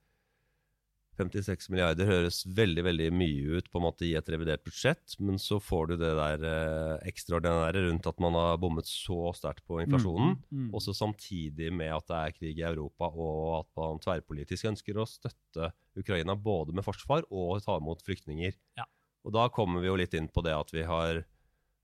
56 1.19 1.69
milliarder 1.71 2.09
høres 2.09 2.41
veldig 2.57 2.85
veldig 2.87 3.09
mye 3.15 3.59
ut 3.59 3.69
på 3.71 3.79
en 3.81 3.85
måte 3.87 4.07
i 4.07 4.15
et 4.19 4.29
revidert 4.33 4.65
budsjett, 4.67 5.15
men 5.23 5.39
så 5.39 5.61
får 5.63 5.93
du 5.93 5.95
det 6.01 6.11
der 6.19 6.47
eh, 6.49 7.09
ekstraordinære 7.11 7.85
rundt 7.87 8.09
at 8.11 8.23
man 8.25 8.39
har 8.39 8.59
bommet 8.63 8.89
så 8.91 9.31
sterkt 9.37 9.63
på 9.69 9.79
inflasjonen. 9.85 10.35
Mm, 10.51 10.65
mm. 10.65 10.71
Også 10.75 10.95
samtidig 10.97 11.71
med 11.75 11.93
at 11.95 12.09
det 12.11 12.21
er 12.21 12.37
krig 12.39 12.59
i 12.59 12.67
Europa, 12.67 13.11
og 13.15 13.61
at 13.61 13.71
man 13.79 14.03
tverrpolitisk 14.03 14.71
ønsker 14.73 14.99
å 14.99 15.07
støtte 15.09 15.71
Ukraina 15.99 16.35
både 16.35 16.75
med 16.75 16.87
forsvar 16.87 17.27
og 17.31 17.63
ta 17.65 17.79
imot 17.79 18.03
flyktninger. 18.07 18.59
Ja. 18.81 18.89
Og 19.25 19.33
da 19.37 19.47
kommer 19.55 19.81
vi 19.81 19.89
jo 19.89 19.97
litt 20.01 20.15
inn 20.19 20.29
på 20.29 20.43
det 20.45 20.53
at 20.57 20.75
vi 20.75 20.83
har 20.85 21.23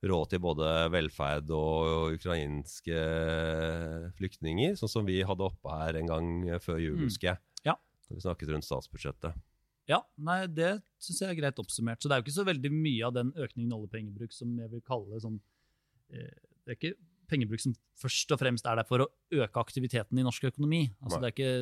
råd 0.00 0.30
til 0.32 0.40
både 0.40 0.66
velferd 0.92 1.50
og 1.52 2.14
ukrainske 2.16 3.00
flyktninger, 4.16 4.76
sånn 4.78 4.92
som 4.92 5.08
vi 5.08 5.18
hadde 5.26 5.44
oppe 5.44 5.74
her 5.76 5.98
en 6.00 6.08
gang 6.08 6.30
før 6.64 6.80
jul, 6.80 6.96
Mm. 6.96 7.04
husker 7.04 7.28
jeg. 7.28 7.38
Da 8.10 8.18
vi 8.18 8.24
snakket 8.24 8.50
rundt 8.50 8.66
statsbudsjettet. 8.66 9.38
Ja, 9.90 10.00
nei, 10.22 10.42
det 10.50 10.72
syns 11.02 11.22
jeg 11.22 11.32
er 11.32 11.38
greit 11.38 11.60
oppsummert. 11.62 12.02
Så 12.02 12.10
det 12.10 12.16
er 12.16 12.20
jo 12.20 12.26
ikke 12.26 12.40
så 12.40 12.46
veldig 12.46 12.72
mye 12.74 13.06
av 13.06 13.14
den 13.16 13.30
økningen 13.34 13.70
i 13.70 13.78
oljepengebruk 13.78 14.34
som 14.34 14.52
jeg 14.58 14.70
vil 14.74 14.82
kalle 14.86 15.22
sånn 15.22 15.38
eh, 16.14 16.34
Det 16.66 16.74
er 16.74 16.78
ikke 16.78 16.92
pengebruk 17.30 17.62
som 17.62 17.74
først 18.00 18.34
og 18.34 18.40
fremst 18.40 18.66
er 18.66 18.80
der 18.80 18.86
for 18.88 19.04
å 19.04 19.08
øke 19.38 19.62
aktiviteten 19.62 20.18
i 20.18 20.24
norsk 20.26 20.48
økonomi. 20.50 20.82
Altså, 21.04 21.20
det, 21.22 21.30
er 21.30 21.34
ikke, 21.36 21.52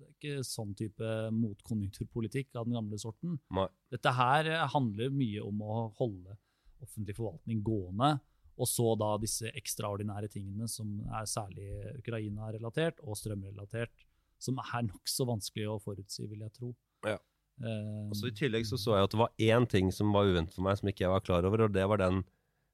det 0.00 0.06
er 0.06 0.14
ikke 0.14 0.46
sånn 0.48 0.72
type 0.78 1.12
motkonjunkturpolitikk 1.36 2.56
av 2.56 2.68
den 2.68 2.78
gamle 2.78 3.00
sorten. 3.00 3.36
Nei. 3.56 3.68
Dette 3.92 4.14
her 4.16 4.48
handler 4.72 5.12
mye 5.12 5.44
om 5.44 5.60
å 5.64 5.82
holde 6.00 6.38
offentlig 6.80 7.18
forvaltning 7.18 7.60
gående, 7.64 8.14
og 8.60 8.68
så 8.68 8.94
da 9.00 9.10
disse 9.20 9.52
ekstraordinære 9.56 10.30
tingene 10.32 10.68
som 10.68 10.98
er 11.12 11.28
særlig 11.28 11.68
Ukraina-relatert 12.00 13.00
og 13.04 13.20
strømrelatert, 13.20 13.92
som 14.40 14.58
er 14.62 14.86
nokså 14.88 15.28
vanskelig 15.28 15.68
å 15.70 15.78
forutsi, 15.84 16.26
vil 16.26 16.46
jeg 16.46 16.56
tro. 16.56 16.74
Ja. 17.06 17.18
Uh, 17.60 18.08
altså, 18.08 18.30
I 18.30 18.36
tillegg 18.38 18.64
så, 18.64 18.78
så 18.80 18.96
jeg 18.96 19.04
at 19.04 19.12
det 19.12 19.20
var 19.20 19.34
én 19.36 19.66
ting 19.68 19.90
som 19.92 20.14
var 20.16 20.28
uventet 20.30 20.56
for 20.56 20.64
meg, 20.64 20.78
som 20.80 20.88
ikke 20.88 21.04
jeg 21.04 21.12
var 21.12 21.24
klar 21.24 21.44
over. 21.48 21.66
og 21.66 21.74
det 21.74 21.86
var 21.92 22.00
den 22.00 22.22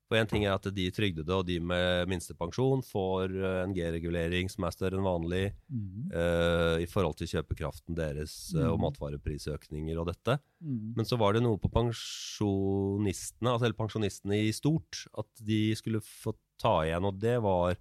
For 0.06 0.14
én 0.14 0.28
ting 0.30 0.44
er 0.46 0.52
at 0.54 0.62
de 0.70 0.84
trygdede 0.94 1.34
og 1.34 1.48
de 1.48 1.56
med 1.58 2.06
minstepensjon 2.06 2.84
får 2.86 3.32
eh, 3.34 3.56
en 3.64 3.72
G-regulering 3.74 4.46
som 4.46 4.62
er 4.68 4.70
større 4.76 5.00
enn 5.00 5.02
vanlig 5.02 5.48
mm. 5.66 6.12
uh, 6.14 6.76
i 6.78 6.86
forhold 6.86 7.16
til 7.18 7.32
kjøpekraften 7.32 7.98
deres 7.98 8.36
eh, 8.54 8.68
og 8.68 8.76
Mhm. 8.78 8.84
matvareprisøkninger 8.84 9.98
og 9.98 10.06
dette. 10.12 10.38
Mm. 10.62 10.94
Men 11.00 11.10
så 11.10 11.18
var 11.18 11.34
det 11.34 11.42
noe 11.42 11.58
på 11.58 11.72
pensjonistene, 11.74 13.50
altså 13.50 13.66
eller 13.66 13.80
pensjonistene 13.82 14.38
i 14.46 14.54
stort, 14.54 15.08
at 15.18 15.42
de 15.42 15.74
skulle 15.74 15.98
få 16.06 16.36
ta 16.62 16.84
igjen, 16.86 17.10
og 17.10 17.18
det 17.18 17.40
var 17.42 17.74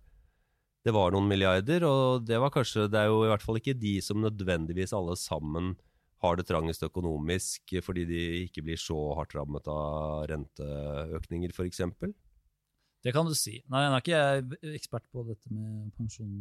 det 0.85 0.93
var 0.93 1.15
noen 1.15 1.25
milliarder, 1.29 1.83
og 1.89 2.27
det 2.27 2.37
var 2.41 2.53
kanskje 2.53 2.85
Det 2.91 2.99
er 2.99 3.09
jo 3.09 3.23
i 3.25 3.29
hvert 3.31 3.43
fall 3.43 3.57
ikke 3.57 3.73
de 3.77 3.97
som 4.05 4.21
nødvendigvis 4.21 4.93
alle 4.93 5.15
sammen 5.17 5.73
har 6.23 6.37
det 6.37 6.45
trangest 6.47 6.85
økonomisk 6.85 7.73
fordi 7.85 8.05
de 8.09 8.21
ikke 8.45 8.63
blir 8.65 8.79
så 8.79 8.97
hardt 9.17 9.35
rammet 9.37 9.67
av 9.71 10.27
renteøkninger, 10.31 11.53
f.eks. 11.53 11.81
Det 13.05 13.13
kan 13.13 13.27
du 13.27 13.35
si. 13.37 13.59
Nei, 13.69 13.83
Nå 13.85 13.97
er 13.97 14.03
ikke 14.03 14.13
jeg 14.21 14.77
ekspert 14.79 15.09
på 15.13 15.25
dette 15.27 15.51
med 15.53 15.91
pensjon 15.97 16.31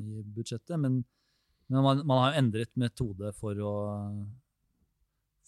i 0.00 0.24
budsjettet, 0.36 0.76
men, 0.80 0.98
men 1.72 1.86
man, 1.86 2.02
man, 2.04 2.24
har 2.26 2.40
endret 2.40 2.72
metode 2.80 3.32
for 3.38 3.60
å, 3.64 3.76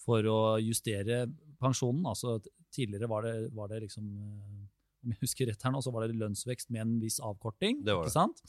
for 0.04 0.30
å 0.32 0.38
justere 0.64 1.26
pensjonen. 1.60 2.06
Altså, 2.08 2.38
tidligere 2.72 3.10
var 3.12 3.28
det, 3.28 3.34
var 3.56 3.72
det 3.72 3.82
liksom 3.84 4.08
eh, 4.08 4.64
Om 5.06 5.14
jeg 5.14 5.22
husker 5.22 5.46
rett 5.52 5.62
her 5.62 5.72
nå, 5.74 5.80
så 5.86 5.92
var 5.94 6.04
det 6.10 6.18
lønnsvekst 6.18 6.72
med 6.74 6.82
en 6.82 6.96
viss 7.02 7.20
avkorting. 7.22 7.80
Det 7.86 7.94
var 7.94 8.04
det. 8.04 8.10
ikke 8.10 8.18
sant? 8.18 8.42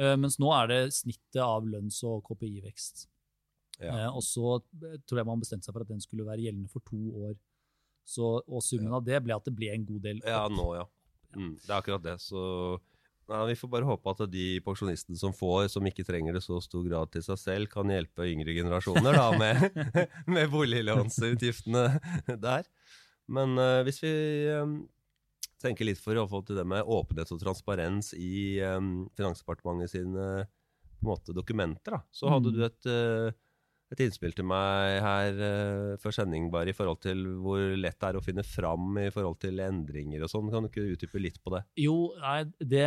Uh, 0.00 0.14
mens 0.16 0.38
nå 0.40 0.48
er 0.56 0.70
det 0.70 0.80
snittet 0.96 1.42
av 1.44 1.66
lønns- 1.68 2.00
og 2.08 2.22
KPI-vekst. 2.30 3.04
Ja. 3.84 4.06
Uh, 4.08 4.16
og 4.16 4.24
så 4.24 4.56
tror 5.04 5.20
jeg 5.20 5.28
man 5.28 5.40
bestemte 5.42 5.68
seg 5.68 5.76
for 5.76 5.84
at 5.84 5.92
den 5.92 6.00
skulle 6.00 6.24
være 6.28 6.40
gjeldende 6.46 6.72
for 6.72 6.84
to 6.88 7.00
år. 7.28 7.34
Så, 8.08 8.38
og 8.48 8.62
summen 8.64 8.88
Ja. 8.90 8.96
av 8.98 9.04
det 9.06 9.20
ble 9.22 9.36
at 9.36 9.44
det 9.46 9.52
ble 9.54 9.68
en 9.74 9.84
god 9.86 10.00
del 10.08 10.22
Ja, 10.24 10.46
nå, 10.50 10.64
ja. 10.74 10.86
Mm, 11.36 11.52
det 11.60 11.68
er 11.68 11.76
akkurat 11.76 12.02
det. 12.02 12.16
Så 12.24 12.40
nei, 13.30 13.42
vi 13.52 13.58
får 13.60 13.70
bare 13.70 13.86
håpe 13.86 14.10
at 14.16 14.24
de 14.32 14.46
pensjonistene 14.64 15.20
som 15.20 15.34
får, 15.36 15.68
som 15.70 15.84
ikke 15.86 16.02
trenger 16.08 16.34
det 16.34 16.42
så 16.42 16.56
stor 16.64 16.82
grad 16.88 17.12
til 17.14 17.22
seg 17.22 17.38
selv, 17.38 17.68
kan 17.70 17.92
hjelpe 17.92 18.26
yngre 18.26 18.56
generasjoner 18.56 19.14
da, 19.14 19.28
med, 19.38 19.62
med 20.34 20.48
boliglånsutgiftene 20.50 21.84
der. 22.40 22.66
Men 23.30 23.54
uh, 23.60 23.82
hvis 23.86 24.00
vi 24.02 24.10
eh, 24.50 24.72
tenker 25.60 25.88
litt 25.88 26.00
for 26.00 26.16
hvert 26.16 26.30
fall 26.32 26.46
til 26.48 26.58
det 26.58 26.66
med 26.68 26.88
åpenhet 26.88 27.30
og 27.34 27.42
transparens 27.42 28.14
i 28.16 28.58
um, 28.64 29.06
Finansdepartementet 29.18 29.92
sine 29.92 30.30
på 31.00 31.08
måte, 31.08 31.32
dokumenter, 31.36 31.96
da, 31.96 32.02
så 32.12 32.28
hadde 32.28 32.50
Mm. 32.50 32.56
du 32.58 32.64
et 32.66 32.90
eh, 32.92 33.38
et 33.90 34.02
innspill 34.04 34.30
til 34.36 34.46
meg 34.46 35.00
her 35.02 35.38
eh, 35.42 35.96
før 35.98 36.14
sending 36.14 36.44
bare 36.52 36.70
i 36.70 36.74
forhold 36.76 37.00
til 37.02 37.24
hvor 37.42 37.58
lett 37.74 37.96
det 37.98 38.06
er 38.06 38.18
å 38.20 38.22
finne 38.22 38.44
fram 38.46 38.98
i 39.02 39.08
forhold 39.10 39.40
til 39.42 39.58
endringer 39.64 40.22
og 40.22 40.30
sånn. 40.30 40.50
Kan 40.52 40.62
du 40.62 40.68
ikke 40.70 40.84
utdype 40.92 41.18
litt 41.18 41.40
på 41.42 41.50
det? 41.56 41.64
Jo, 41.82 42.12
nei, 42.22 42.44
det, 42.60 42.84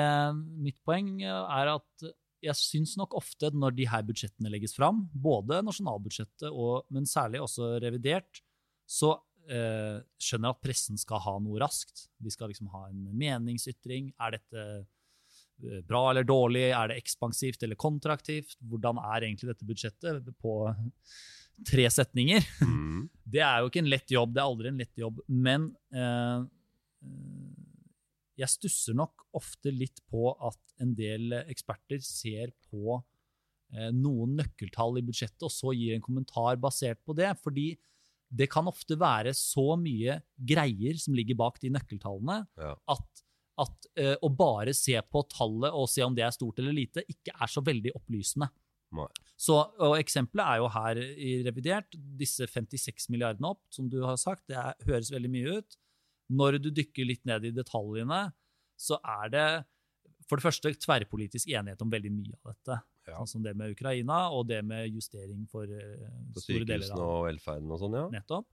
mitt 0.64 0.80
poeng 0.88 1.18
er 1.26 1.74
at 1.74 2.06
jeg 2.44 2.56
syns 2.60 2.96
nok 3.00 3.18
ofte 3.20 3.52
når 3.52 3.76
de 3.76 3.90
her 3.92 4.06
budsjettene 4.08 4.52
legges 4.54 4.78
fram, 4.78 5.04
både 5.12 5.60
nasjonalbudsjettet, 5.68 6.48
og, 6.52 6.86
men 6.88 7.04
særlig 7.10 7.42
også 7.44 7.74
revidert, 7.84 8.40
så 8.88 9.18
eh, 9.50 10.00
skjønner 10.22 10.54
at 10.54 10.64
pressen 10.64 11.00
skal 11.00 11.22
ha 11.26 11.38
noe 11.44 11.62
raskt. 11.64 12.08
De 12.22 12.32
skal 12.34 12.52
liksom 12.52 12.72
ha 12.74 12.88
en 12.90 13.06
meningsytring. 13.18 14.12
Er 14.22 14.38
dette 14.38 14.64
eh, 14.64 15.80
bra 15.88 16.06
eller 16.12 16.28
dårlig? 16.28 16.70
Er 16.72 16.92
det 16.92 17.00
ekspansivt 17.02 17.64
eller 17.66 17.80
kontraktivt? 17.80 18.58
Hvordan 18.62 19.02
er 19.04 19.28
egentlig 19.28 19.52
dette 19.54 19.68
budsjettet 19.68 20.34
på 20.44 20.58
tre 21.70 21.90
setninger? 21.92 22.46
Mm. 22.64 23.10
Det 23.34 23.42
er 23.42 23.62
jo 23.62 23.70
ikke 23.72 23.82
en 23.82 23.90
lett 23.90 24.12
jobb, 24.14 24.34
det 24.36 24.42
er 24.42 24.46
aldri 24.46 24.70
en 24.70 24.78
lett 24.78 25.00
jobb, 25.00 25.22
men 25.26 25.64
eh, 25.90 26.44
jeg 28.38 28.52
stusser 28.52 28.98
nok 28.98 29.26
ofte 29.38 29.72
litt 29.74 30.04
på 30.12 30.28
at 30.38 30.60
en 30.84 30.94
del 30.98 31.34
eksperter 31.42 32.02
ser 32.06 32.52
på 32.70 32.98
eh, 33.74 33.90
noen 33.96 34.36
nøkkeltall 34.40 35.00
i 35.02 35.06
budsjettet, 35.06 35.46
og 35.46 35.54
så 35.54 35.74
gir 35.78 35.96
en 35.96 36.06
kommentar 36.06 36.60
basert 36.62 37.02
på 37.06 37.16
det. 37.18 37.32
Fordi 37.42 37.72
det 38.34 38.48
kan 38.52 38.66
ofte 38.70 38.98
være 39.00 39.34
så 39.38 39.76
mye 39.78 40.16
greier 40.50 40.98
som 41.02 41.14
ligger 41.18 41.38
bak 41.38 41.60
de 41.62 41.70
nøkkeltallene, 41.76 42.40
Ja. 42.58 42.74
at, 42.90 43.24
at 43.62 43.88
uh, 44.02 44.16
å 44.26 44.30
bare 44.34 44.74
se 44.74 44.96
på 45.06 45.22
tallet 45.30 45.72
og 45.78 45.86
se 45.92 46.02
om 46.06 46.16
det 46.18 46.26
er 46.26 46.34
stort 46.34 46.60
eller 46.64 46.74
lite, 46.74 47.04
ikke 47.10 47.36
er 47.38 47.52
så 47.52 47.62
veldig 47.66 47.94
opplysende. 48.00 48.50
Nei. 48.94 49.08
Så, 49.38 49.56
og 49.82 49.96
Eksempelet 49.98 50.46
er 50.46 50.60
jo 50.62 50.68
her 50.70 51.00
i 51.02 51.32
revidert. 51.46 51.96
Disse 52.20 52.46
56 52.50 53.08
milliardene 53.14 53.50
opp, 53.56 53.64
som 53.74 53.88
du 53.90 54.00
har 54.06 54.18
sagt, 54.22 54.46
det 54.50 54.58
er, 54.62 54.76
høres 54.86 55.10
veldig 55.14 55.32
mye 55.34 55.56
ut. 55.60 55.78
Når 56.34 56.60
du 56.62 56.70
dykker 56.74 57.06
litt 57.10 57.24
ned 57.30 57.46
i 57.50 57.54
detaljene, 57.54 58.28
så 58.80 59.00
er 59.02 59.32
det 59.34 59.48
for 60.30 60.40
det 60.40 60.46
første 60.46 60.72
tverrpolitisk 60.86 61.50
enighet 61.52 61.82
om 61.84 61.92
veldig 61.92 62.12
mye 62.14 62.38
av 62.40 62.54
dette. 62.54 62.78
Ja. 63.08 63.18
Sånn 63.20 63.32
som 63.34 63.46
det 63.46 63.56
med 63.60 63.74
Ukraina, 63.76 64.26
og 64.32 64.48
det 64.50 64.62
med 64.66 64.88
justering 64.92 65.48
for 65.52 65.68
eh, 65.68 66.12
På 66.34 66.44
store 66.44 66.64
deler 66.64 66.86
sykehusene 66.86 67.08
og 67.08 67.26
velferden 67.28 67.74
og 67.74 67.82
sånn, 67.82 67.98
ja. 68.00 68.06
Nettopp. 68.14 68.48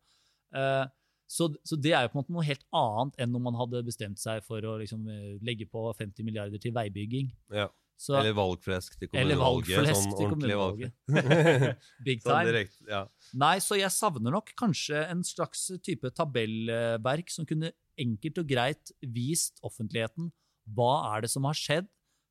Eh, 0.58 0.86
så, 1.30 1.46
så 1.62 1.78
det 1.78 1.92
er 1.94 2.06
jo 2.06 2.10
på 2.10 2.18
en 2.18 2.24
måte 2.24 2.34
noe 2.34 2.46
helt 2.48 2.64
annet 2.74 3.20
enn 3.22 3.36
om 3.38 3.44
man 3.46 3.58
hadde 3.60 3.84
bestemt 3.86 4.18
seg 4.18 4.42
for 4.42 4.64
å 4.66 4.74
liksom, 4.80 5.04
eh, 5.12 5.36
legge 5.46 5.68
på 5.70 5.84
50 5.94 6.26
milliarder 6.26 6.62
til 6.62 6.74
veibygging. 6.76 7.30
ja. 7.54 7.70
Så, 8.00 8.14
Eller 8.16 8.32
valgflesk 8.32 8.94
til 8.96 9.10
eller 9.12 9.36
kommunevalget. 9.36 9.98
sånn 9.98 10.14
ordentlig 10.16 10.56
valgflesk. 10.56 11.88
Big 12.06 12.22
sånn 12.24 12.48
time. 12.48 12.62
ja. 12.88 13.00
Nei, 13.42 13.58
så 13.60 13.76
jeg 13.76 13.92
savner 13.92 14.32
nok 14.32 14.54
kanskje 14.56 15.02
en 15.04 15.20
slags 15.26 15.66
type 15.84 16.08
tabellverk 16.16 17.28
som 17.28 17.44
kunne 17.44 17.74
enkelt 18.00 18.40
og 18.40 18.48
greit 18.48 18.94
vist 19.04 19.60
offentligheten 19.68 20.30
hva 20.72 20.94
er 21.10 21.26
det 21.26 21.32
som 21.34 21.44
har 21.44 21.60
skjedd 21.60 21.90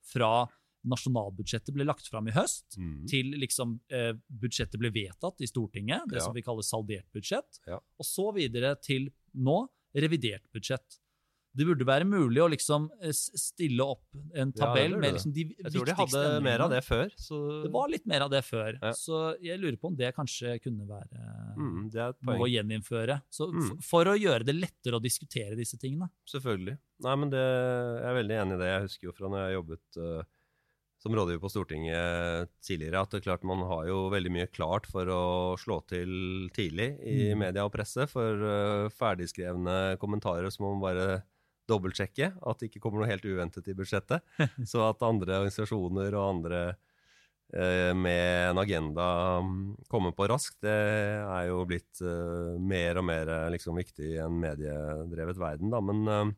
fra 0.09 0.47
nasjonalbudsjettet 0.86 1.74
ble 1.75 1.86
lagt 1.88 2.07
fram 2.09 2.27
i 2.27 2.31
høst, 2.36 2.77
Mm. 2.77 3.07
til 3.07 3.33
liksom 3.39 3.79
eh, 3.91 4.13
budsjettet 4.29 4.79
ble 4.79 4.91
vedtatt 4.91 5.41
i 5.41 5.48
Stortinget, 5.48 6.07
det 6.09 6.17
Ja. 6.19 6.25
som 6.25 6.33
vi 6.33 6.41
kaller 6.41 6.63
saldert 6.63 7.05
budsjett, 7.13 7.59
Ja. 7.67 7.75
og 8.00 8.05
så 8.05 8.33
videre 8.33 8.75
til 8.81 9.09
nå 9.36 9.67
revidert 9.95 10.43
budsjett. 10.53 11.00
Det 11.51 11.65
burde 11.65 11.83
være 11.83 12.05
mulig 12.05 12.38
å 12.38 12.48
liksom 12.48 12.89
eh, 13.01 13.09
stille 13.12 13.81
opp 13.81 14.05
en 14.36 14.51
tabell 14.53 14.91
ja, 14.91 14.98
med 15.00 15.13
liksom 15.15 15.33
de 15.33 15.48
Jeg 15.57 15.71
tror 15.74 15.86
de 15.86 15.93
hadde 15.98 16.19
hadde 16.24 16.43
mer 16.43 16.59
av 16.62 16.69
det 16.69 16.83
før. 16.86 17.09
Så 17.17 17.63
Det 17.63 17.71
var 17.71 17.89
litt 17.89 18.05
mer 18.05 18.21
av 18.21 18.29
det 18.29 18.43
før, 18.45 18.77
Ja. 18.81 18.91
så 18.93 19.36
jeg 19.41 19.59
lurer 19.59 19.75
på 19.75 19.88
om 19.88 19.95
det 19.95 20.13
kanskje 20.15 20.62
kunne 20.62 20.86
være 20.88 21.55
mm, 21.57 21.89
det 21.91 22.00
er 22.00 22.09
et 22.09 22.21
noe 22.21 22.38
å 22.45 22.48
gjeninnføre. 22.48 23.24
Så 23.31 23.50
Mm. 23.51 23.67
for, 23.67 23.81
For 23.81 24.05
å 24.13 24.15
gjøre 24.19 24.45
det 24.45 24.55
lettere 24.55 24.93
å 25.00 25.01
diskutere 25.01 25.55
disse 25.57 25.75
tingene. 25.79 26.09
Selvfølgelig. 26.29 26.77
Nei, 27.01 27.15
men 27.15 27.29
det, 27.31 27.38
jeg 27.41 28.05
er 28.05 28.24
veldig 28.24 28.38
enig 28.45 28.53
i 28.53 28.57
det. 28.59 28.67
Jeg 28.69 28.81
husker 28.83 29.03
jo 29.07 29.12
fra 29.12 29.27
når 29.27 29.50
jeg 29.50 29.57
jobbet 29.57 29.98
eh, 29.98 30.24
som 31.00 31.15
rådgiver 31.15 31.39
på 31.39 31.51
Stortinget 31.51 32.50
tidligere, 32.65 33.00
at 33.01 33.13
det 33.13 33.22
er 33.22 33.27
klart 33.29 33.46
man 33.48 33.62
har 33.70 33.86
jo 33.88 34.01
veldig 34.12 34.32
mye 34.36 34.50
klart 34.51 34.88
for 34.89 35.08
å 35.08 35.22
slå 35.60 35.79
til 35.88 36.50
tidlig 36.56 36.89
i 37.00 37.32
Mm. 37.32 37.39
media 37.39 37.63
og 37.63 37.72
presse. 37.72 38.03
For 38.12 38.44
uh, 38.44 38.89
ferdigskrevne 38.91 39.96
kommentarer 40.01 40.51
så 40.51 40.63
må 40.63 40.74
man 40.75 40.84
bare 40.84 41.22
dobbeltsjekke 41.70 42.34
at 42.41 42.60
det 42.60 42.68
ikke 42.68 42.82
kommer 42.84 43.00
noe 43.00 43.12
helt 43.12 43.24
uventet 43.24 43.68
i 43.70 43.77
budsjettet. 43.77 44.25
Så 44.68 44.82
at 44.84 45.06
andre 45.06 45.38
organisasjoner 45.38 46.18
og 46.18 46.29
andre 46.36 46.62
uh, 47.56 47.94
med 47.96 48.50
en 48.50 48.60
agenda 48.60 49.39
mm, 49.46 49.86
kommer 49.88 50.12
på 50.18 50.27
raskt, 50.27 50.60
det 50.65 50.75
er 51.22 51.46
jo 51.48 51.62
blitt 51.70 52.01
uh, 52.03 52.60
mer 52.60 53.00
og 53.00 53.08
mer 53.08 53.32
liksom, 53.53 53.79
viktig 53.79 54.18
i 54.18 54.20
en 54.20 54.36
mediedrevet 54.41 55.39
verden. 55.39 55.72
Da. 55.72 55.79
Men 55.79 56.36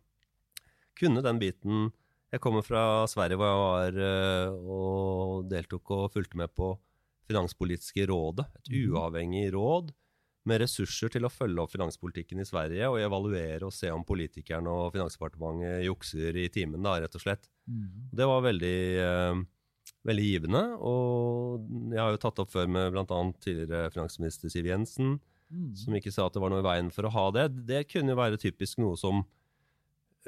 kunne 0.99 1.25
den 1.25 1.41
biten 1.41 1.89
Jeg 2.31 2.39
kommer 2.43 2.63
fra 2.63 2.81
Sverige 3.11 3.35
hvor 3.39 3.49
jeg 3.49 3.61
var 3.61 3.97
eh, 4.07 4.53
og 4.71 5.49
deltok 5.51 5.91
og 5.97 6.11
fulgte 6.13 6.39
med 6.39 6.53
på 6.55 6.73
Finanspolitiske 7.31 8.05
rådet, 8.09 8.45
et 8.59 8.69
Mhm. 8.71 8.91
uavhengig 8.91 9.51
råd 9.53 9.91
med 10.45 10.61
ressurser 10.63 11.09
til 11.13 11.21
å 11.23 11.29
følge 11.31 11.61
opp 11.61 11.71
finanspolitikken 11.71 12.39
i 12.41 12.45
Sverige 12.47 12.87
og 12.89 12.97
evaluere 12.99 13.61
og 13.67 13.71
se 13.75 13.91
om 13.93 14.03
politikerne 14.03 14.67
og 14.67 14.93
Finansdepartementet 14.95 15.85
jukser 15.85 16.35
i 16.35 16.47
timen, 16.49 16.81
da, 16.81 16.95
rett 16.99 17.13
og 17.15 17.21
slett. 17.21 17.47
Det 17.67 18.25
var 18.25 18.41
veldig, 18.41 18.79
uh, 19.05 19.43
veldig 20.03 20.25
givende, 20.25 20.63
og 20.81 21.67
jeg 21.93 21.99
har 22.01 22.11
jo 22.11 22.17
tatt 22.17 22.39
opp 22.39 22.49
før 22.51 22.67
med 22.67 22.91
bl.a. 22.91 23.33
tidligere 23.39 23.91
finansminister 23.93 24.49
Siv 24.49 24.65
Jensen, 24.65 25.19
Mm. 25.51 25.75
som 25.75 25.93
ikke 25.93 26.11
sa 26.13 26.25
at 26.25 26.33
det 26.33 26.41
var 26.41 26.49
noe 26.49 26.59
i 26.63 26.63
veien 26.63 26.89
for 26.91 27.03
å 27.03 27.11
ha 27.11 27.29
det. 27.31 27.65
Det 27.67 27.87
kunne 27.91 28.09
jo 28.13 28.15
være 28.15 28.37
typisk 28.39 28.77
noe 28.79 28.95
som 28.95 29.25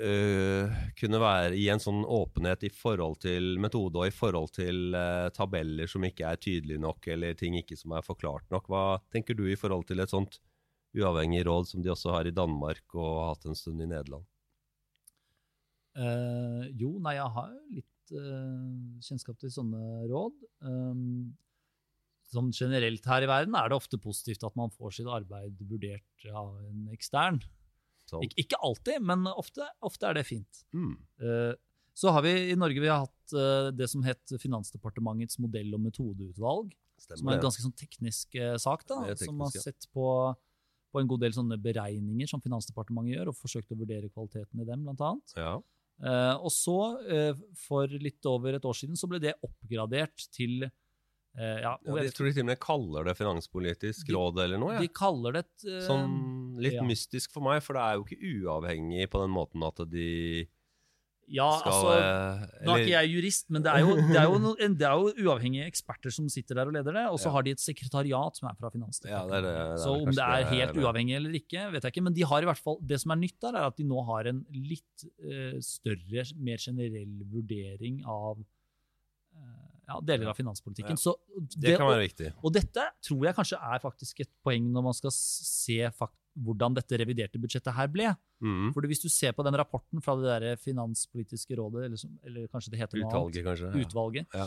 øh, 0.01 0.73
kunne 0.99 1.19
være 1.21 1.53
i 1.59 1.67
en 1.73 1.81
sånn 1.81 2.01
åpenhet 2.05 2.65
i 2.67 2.71
forhold 2.73 3.19
til 3.25 3.59
metode 3.61 4.01
og 4.01 4.09
i 4.09 4.15
forhold 4.15 4.53
til 4.55 4.95
uh, 4.95 5.29
tabeller 5.35 5.89
som 5.89 6.05
ikke 6.07 6.25
er 6.29 6.41
tydelige 6.41 6.81
nok, 6.81 7.07
eller 7.13 7.37
ting 7.39 7.57
ikke 7.59 7.77
som 7.79 7.95
er 7.97 8.05
forklart 8.05 8.49
nok. 8.53 8.69
Hva 8.71 8.83
tenker 9.13 9.37
du 9.37 9.45
i 9.49 9.59
forhold 9.59 9.87
til 9.89 10.03
et 10.03 10.13
sånt 10.13 10.39
uavhengig 10.93 11.45
råd 11.47 11.69
som 11.71 11.83
de 11.83 11.91
også 11.93 12.13
har 12.13 12.29
i 12.29 12.35
Danmark 12.35 12.83
og 12.93 13.09
har 13.09 13.33
hatt 13.33 13.49
en 13.49 13.57
stund 13.57 13.81
i 13.81 13.89
Nederland? 13.89 14.27
Uh, 15.93 16.65
jo, 16.73 16.95
nei, 17.01 17.17
jeg 17.19 17.33
har 17.37 17.57
litt 17.73 17.89
kjennskap 18.13 19.37
til 19.39 19.49
sånne 19.49 20.03
råd. 20.11 20.35
Um, 20.67 21.33
som 22.33 22.51
generelt 22.55 23.05
her 23.07 23.25
i 23.25 23.29
verden 23.29 23.55
er 23.57 23.69
det 23.69 23.77
ofte 23.77 23.99
positivt 24.01 24.43
at 24.45 24.55
man 24.59 24.73
får 24.73 24.97
sitt 24.97 25.09
arbeid 25.09 25.59
vurdert 25.69 26.27
av 26.31 26.55
en 26.65 26.87
ekstern. 26.93 27.41
Sånn. 28.13 28.25
Ik 28.27 28.35
ikke 28.45 28.59
alltid, 28.65 29.03
men 29.05 29.27
ofte, 29.33 29.65
ofte 29.85 30.09
er 30.09 30.19
det 30.19 30.25
fint. 30.27 30.63
Mm. 30.75 30.95
Uh, 31.23 31.51
så 31.97 32.13
har 32.15 32.25
vi 32.25 32.33
i 32.49 32.55
Norge 32.57 32.81
vi 32.81 32.89
har 32.89 33.03
hatt 33.03 33.35
uh, 33.35 33.69
det 33.73 33.89
som 33.91 34.05
het 34.05 34.35
Finansdepartementets 34.41 35.39
modell- 35.41 35.75
og 35.75 35.83
metodeutvalg. 35.83 36.71
Som 37.03 37.27
er 37.27 37.37
en 37.37 37.43
ganske 37.43 37.63
sånn 37.65 37.75
teknisk 37.77 38.37
uh, 38.39 38.55
sak, 38.61 38.85
da, 38.89 39.01
teknisk, 39.09 39.27
som 39.27 39.43
har 39.43 39.53
sett 39.57 39.89
på, 39.93 40.07
på 40.93 41.01
en 41.01 41.09
god 41.11 41.25
del 41.25 41.35
sånne 41.35 41.59
beregninger 41.61 42.29
som 42.29 42.41
Finansdepartementet 42.43 43.17
gjør, 43.17 43.33
og 43.33 43.39
forsøkt 43.39 43.75
å 43.75 43.79
vurdere 43.79 44.11
kvaliteten 44.13 44.63
i 44.63 44.67
dem, 44.69 44.85
blant 44.87 45.05
annet. 45.09 45.37
Ja. 45.37 45.55
Og 46.41 46.49
så, 46.49 46.75
for 47.61 47.91
litt 48.01 48.25
over 48.25 48.55
et 48.57 48.65
år 48.65 48.75
siden, 48.75 48.97
så 48.97 49.05
ble 49.07 49.19
det 49.21 49.35
oppgradert 49.45 50.25
til 50.33 50.65
eh, 51.37 51.61
ja, 51.61 51.77
Ja, 51.85 51.95
jeg 52.03 52.13
tror 52.13 52.25
de 52.29 52.33
til 52.33 52.43
og 52.45 52.49
med 52.51 52.59
kaller 52.59 53.03
det 53.09 53.17
finanspolitisk 53.17 54.07
De- 54.07 54.13
råd 54.15 54.39
eller 54.45 54.57
noe. 54.61 54.79
De 54.79 54.87
kaller 54.87 55.33
det 55.33 55.45
et 55.45 55.67
eh, 55.69 55.79
Sånn 55.87 56.57
litt 56.61 56.73
ja. 56.79 56.83
mystisk 56.83 57.31
for 57.33 57.41
meg, 57.41 57.61
for 57.63 57.73
det 57.73 57.81
er 57.81 57.95
jo 57.97 58.05
ikke 58.05 58.43
uavhengig 58.45 59.09
på 59.09 59.21
den 59.23 59.31
måten 59.33 59.63
at 59.65 59.81
de 59.89 60.47
Ja, 61.25 61.47
skal 61.57 61.71
altså, 61.71 61.91
eller... 61.95 62.65
Nå 62.67 62.73
er 62.75 62.81
ikke 62.83 62.93
jeg 62.99 63.09
jurist, 63.15 63.45
men 63.49 63.63
det 63.63 63.71
er 63.71 63.79
jo, 63.79 63.93
det 63.95 64.17
er 64.19 64.25
jo, 64.27 64.55
det 64.75 64.85
er 64.89 64.97
jo 64.99 65.23
uavhengige 65.23 65.65
eksperter 65.71 66.11
som 66.11 66.27
sitter 66.29 66.55
der 66.59 66.67
og 66.67 66.73
leder 66.75 66.91
det, 66.97 67.05
og 67.09 67.17
så 67.17 67.29
Ja. 67.29 67.31
har 67.37 67.43
de 67.47 67.51
et 67.55 67.63
sekretariat 67.63 68.35
som 68.35 68.49
er 68.49 68.55
fra 68.59 68.67
Ja, 68.67 68.73
Finansdepartementet. 68.75 69.31
det 69.31 69.43
det- 69.47 69.69
det 69.71 69.79
så 69.85 69.93
om 69.95 70.11
det 70.11 70.19
er 70.19 70.43
det 70.43 70.49
helt 70.51 70.75
mener. 70.75 70.83
uavhengig 70.83 71.15
eller 71.15 71.31
ikke, 71.39 71.71
vet 71.71 71.81
jeg 71.87 71.91
ikke. 71.93 72.03
Men 72.03 72.13
de 72.13 72.21
har 72.27 72.41
i 72.43 72.45
hvert 72.51 72.59
fall, 72.59 72.77
det 72.83 72.99
som 72.99 73.11
er 73.15 73.15
nytt 73.23 73.39
der, 73.39 73.55
er 73.55 73.65
at 73.71 73.77
de 73.77 73.83
nå 73.87 74.05
har 74.05 74.27
en 74.27 74.45
litt 74.51 75.07
uh, 75.23 75.57
større, 75.63 76.25
mer 76.35 76.57
generell 76.57 77.15
vurdering 77.31 78.03
av 78.05 78.37
eh, 78.39 78.43
ja, 79.87 79.99
deler 80.05 80.31
av 80.31 80.37
finanspolitikken. 80.37 80.97
Ja. 80.97 81.01
Så 81.01 81.15
Det 81.59 81.77
kan 81.77 81.89
være 81.89 82.05
viktig. 82.05 82.33
og 82.41 82.53
dette 82.55 82.85
tror 83.03 83.25
jeg 83.27 83.37
kanskje 83.37 83.59
er 83.59 83.81
faktisk 83.83 84.21
et 84.23 84.31
poeng 84.45 84.69
når 84.71 84.85
man 84.89 84.97
skal 84.97 85.13
se 85.13 85.79
fakt 85.97 86.17
hvordan 86.33 86.73
dette 86.77 86.97
reviderte 86.97 87.41
budsjettet 87.41 87.75
her 87.77 87.89
ble. 87.93 88.13
Mm. 88.43 88.71
Fordi 88.73 88.89
hvis 88.89 89.03
du 89.03 89.09
ser 89.11 89.35
på 89.37 89.43
den 89.45 89.57
rapporten 89.59 90.01
fra 90.03 90.15
det 90.17 90.29
der 90.29 90.61
finanspolitiske 90.61 91.57
rådet, 91.59 91.85
eller, 91.87 91.99
som, 91.99 92.15
eller 92.25 92.47
kanskje 92.51 92.73
det 92.73 92.79
heter 92.81 93.01
noe 93.01 93.11
annet, 93.11 93.19
Utvalget, 93.19 93.43
kanskje. 93.45 93.67
ja. 93.69 93.83
utvalget, 93.83 94.39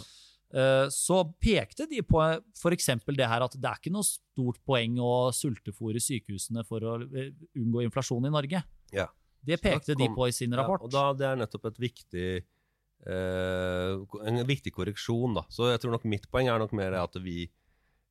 eh, 0.62 0.86
så 0.96 1.20
pekte 1.46 1.86
de 1.90 2.02
på 2.06 2.22
f.eks. 2.58 2.90
det 3.06 3.30
her 3.30 3.46
at 3.46 3.54
det 3.54 3.70
er 3.70 3.78
ikke 3.80 3.94
noe 3.94 4.08
stort 4.08 4.58
poeng 4.66 4.98
å 4.98 5.12
sultefòre 5.36 6.02
sykehusene 6.02 6.66
for 6.66 6.82
å 6.82 6.98
eh, 7.06 7.30
unngå 7.54 7.86
inflasjon 7.86 8.26
i 8.26 8.34
Norge. 8.34 8.64
Ja. 8.94 9.06
Det 9.46 9.60
pekte 9.62 9.94
kom, 9.94 10.02
de 10.02 10.10
på 10.10 10.26
i 10.26 10.34
sin 10.34 10.54
rapport. 10.58 10.82
og 10.82 10.90
da, 10.90 11.12
det 11.14 11.26
er 11.28 11.38
nettopp 11.38 11.70
et 11.70 11.82
viktig 11.86 12.28
en 13.04 14.40
viktig 14.48 14.72
korreksjon. 14.74 15.36
Da. 15.36 15.44
Så 15.52 15.70
jeg 15.70 15.82
tror 15.82 15.92
nok 15.94 16.06
mitt 16.08 16.24
poeng 16.32 16.48
er 16.50 16.58
nok 16.58 16.72
mer 16.74 16.96
at 16.98 17.18
vi 17.22 17.44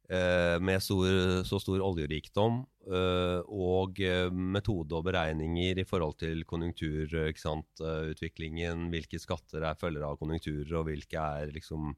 eh, 0.10 0.58
med 0.62 0.84
stor, 0.84 1.44
så 1.48 1.60
stor 1.62 1.84
oljerikdom 1.84 2.62
eh, 2.88 3.42
og 3.52 4.00
eh, 4.04 4.30
metode 4.32 4.98
og 4.98 5.06
beregninger 5.08 5.82
i 5.82 5.88
forhold 5.88 6.18
til 6.22 6.44
konjunktur, 6.48 7.08
eh, 7.10 7.32
ikke 7.32 7.44
sant? 7.44 7.70
eh, 7.82 8.12
utviklingen, 8.14 8.90
hvilke 8.94 9.22
skatter 9.22 9.66
er 9.66 9.80
følger 9.80 10.06
av 10.08 10.20
konjunkturer, 10.22 10.74
og 10.80 10.90
hvilke 10.90 11.28
er 11.42 11.54
liksom 11.56 11.94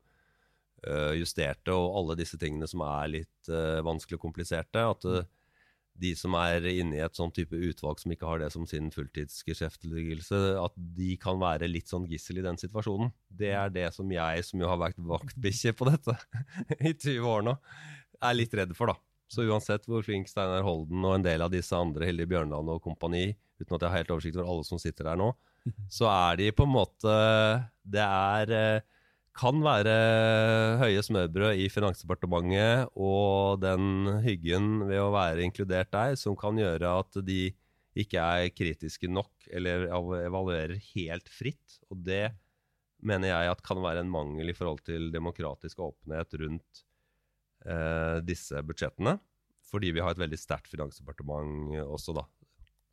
eh, 0.87 1.17
justerte, 1.19 1.75
og 1.75 1.99
alle 2.01 2.19
disse 2.21 2.39
tingene 2.39 2.69
som 2.69 2.85
er 2.87 3.13
litt 3.19 3.51
eh, 3.51 3.81
vanskelig 3.85 4.19
og 4.19 4.27
kompliserte. 4.29 4.87
At 4.95 5.09
eh, 5.09 5.27
de 5.97 6.11
som 6.17 6.35
er 6.37 6.65
inne 6.69 6.99
i 6.99 7.03
et 7.03 7.17
sånn 7.17 7.33
type 7.33 7.57
utvalg 7.57 8.01
som 8.01 8.13
ikke 8.13 8.27
har 8.29 8.41
det 8.41 8.51
som 8.53 8.67
sin 8.69 8.91
fulltidsgeskjefteligelse, 8.93 10.39
at 10.61 10.75
de 10.97 11.15
kan 11.21 11.39
være 11.41 11.69
litt 11.69 11.89
sånn 11.89 12.05
gissel 12.09 12.41
i 12.41 12.45
den 12.45 12.59
situasjonen. 12.61 13.09
Det 13.27 13.51
er 13.57 13.73
det 13.73 13.87
som 13.95 14.11
jeg, 14.13 14.45
som 14.45 14.61
jo 14.61 14.69
har 14.69 14.79
vært 14.81 15.01
vaktbikkje 15.01 15.73
på 15.77 15.89
dette 15.89 16.17
i 16.77 16.93
20 16.93 17.29
år 17.31 17.47
nå, 17.49 17.57
er 18.21 18.37
litt 18.37 18.53
redd 18.57 18.75
for, 18.77 18.93
da. 18.93 18.97
Så 19.27 19.43
uansett 19.43 19.87
hvor 19.89 20.05
flink 20.05 20.29
Steinar 20.31 20.63
Holden 20.63 21.03
og 21.03 21.17
en 21.17 21.25
del 21.25 21.43
av 21.43 21.51
disse 21.51 21.75
andre, 21.75 22.07
Hilde 22.07 22.29
Bjørnland 22.29 22.69
og 22.71 22.83
kompani, 22.85 23.31
uten 23.59 23.75
at 23.75 23.81
jeg 23.83 23.89
har 23.89 24.03
helt 24.03 24.13
oversikt 24.13 24.37
over 24.39 24.53
alle 24.53 24.67
som 24.69 24.79
sitter 24.81 25.09
der 25.09 25.19
nå, 25.19 25.33
så 25.97 26.07
er 26.13 26.37
de 26.39 26.53
på 26.55 26.63
en 26.63 26.71
måte 26.77 27.15
Det 27.83 28.03
er 28.03 28.53
eh, 28.55 28.85
kan 29.37 29.61
være 29.61 29.93
høye 30.81 31.03
smørbrød 31.05 31.61
i 31.61 31.67
Finansdepartementet 31.71 32.89
og 32.97 33.61
den 33.61 34.09
hyggen 34.25 34.87
ved 34.87 35.01
å 35.03 35.13
være 35.13 35.45
inkludert 35.45 35.91
der, 35.93 36.15
som 36.19 36.37
kan 36.39 36.57
gjøre 36.57 36.95
at 37.03 37.19
de 37.27 37.51
ikke 37.97 38.21
er 38.21 38.53
kritiske 38.53 39.09
nok 39.09 39.47
eller 39.53 39.87
evaluerer 40.23 40.77
helt 40.93 41.29
fritt. 41.33 41.79
Og 41.91 42.01
det 42.05 42.31
mener 43.05 43.31
jeg 43.31 43.53
at 43.53 43.63
kan 43.65 43.81
være 43.81 44.03
en 44.05 44.11
mangel 44.11 44.49
i 44.51 44.57
forhold 44.57 44.83
til 44.85 45.09
demokratisk 45.13 45.81
åpenhet 45.85 46.37
rundt 46.41 46.83
eh, 47.65 48.17
disse 48.25 48.61
budsjettene. 48.65 49.17
Fordi 49.67 49.91
vi 49.93 50.01
har 50.03 50.13
et 50.15 50.21
veldig 50.21 50.39
sterkt 50.39 50.69
finansdepartement 50.71 51.75
også, 51.83 52.15
da. 52.15 52.23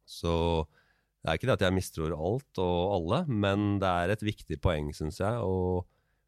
Så 0.04 0.34
det 1.22 1.30
er 1.30 1.38
ikke 1.38 1.48
det 1.48 1.56
at 1.56 1.66
jeg 1.68 1.76
mistror 1.76 2.12
alt 2.12 2.60
og 2.60 2.78
alle, 2.98 3.24
men 3.30 3.78
det 3.80 3.88
er 3.88 4.12
et 4.12 4.24
viktig 4.26 4.58
poeng, 4.60 4.90
syns 4.96 5.22
jeg. 5.22 5.40
og 5.40 5.86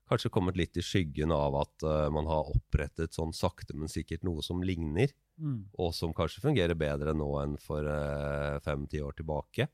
kanskje 0.08 0.32
kommet 0.32 0.58
litt 0.58 0.76
i 0.78 0.84
skyggen 0.84 1.32
av 1.34 1.56
at 1.60 1.86
uh, 1.86 2.06
man 2.14 2.28
har 2.30 2.50
opprettet 2.52 3.16
sånn 3.16 3.34
sakte, 3.36 3.74
men 3.76 3.90
sikkert 3.92 4.26
noe 4.26 4.44
som 4.44 4.62
ligner, 4.64 5.12
Mm. 5.36 5.66
og 5.76 5.92
som 5.92 6.14
kanskje 6.16 6.40
fungerer 6.40 6.72
bedre 6.78 7.12
nå 7.12 7.26
enn 7.42 7.58
for 7.60 7.84
uh, 7.84 8.56
fem-ti 8.64 9.02
år 9.04 9.18
tilbake, 9.18 9.66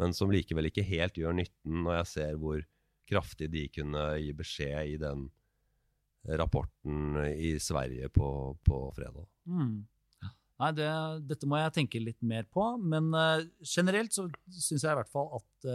men 0.00 0.14
som 0.16 0.32
likevel 0.32 0.70
ikke 0.70 0.86
helt 0.88 1.20
gjør 1.20 1.36
nytten 1.36 1.82
når 1.84 1.98
jeg 1.98 2.08
ser 2.14 2.38
hvor 2.40 2.62
kraftig 3.10 3.50
de 3.52 3.66
kunne 3.68 4.04
gi 4.16 4.30
beskjed 4.38 4.94
i 4.94 4.96
den 5.02 5.26
rapporten 6.40 7.18
i 7.34 7.52
Sverige 7.60 8.08
på, 8.12 8.30
på 8.64 8.80
fredag. 8.96 9.26
Mm. 9.44 9.84
Nei, 10.60 10.72
det, 10.76 10.88
dette 11.28 11.48
må 11.48 11.60
jeg 11.60 11.76
tenke 11.76 12.00
litt 12.00 12.20
mer 12.24 12.48
på. 12.48 12.64
Men 12.80 13.12
uh, 13.12 13.44
generelt 13.60 14.16
så 14.16 14.24
syns 14.48 14.84
jeg 14.84 14.92
i 14.92 14.98
hvert 15.02 15.12
fall 15.12 15.34
at 15.36 15.70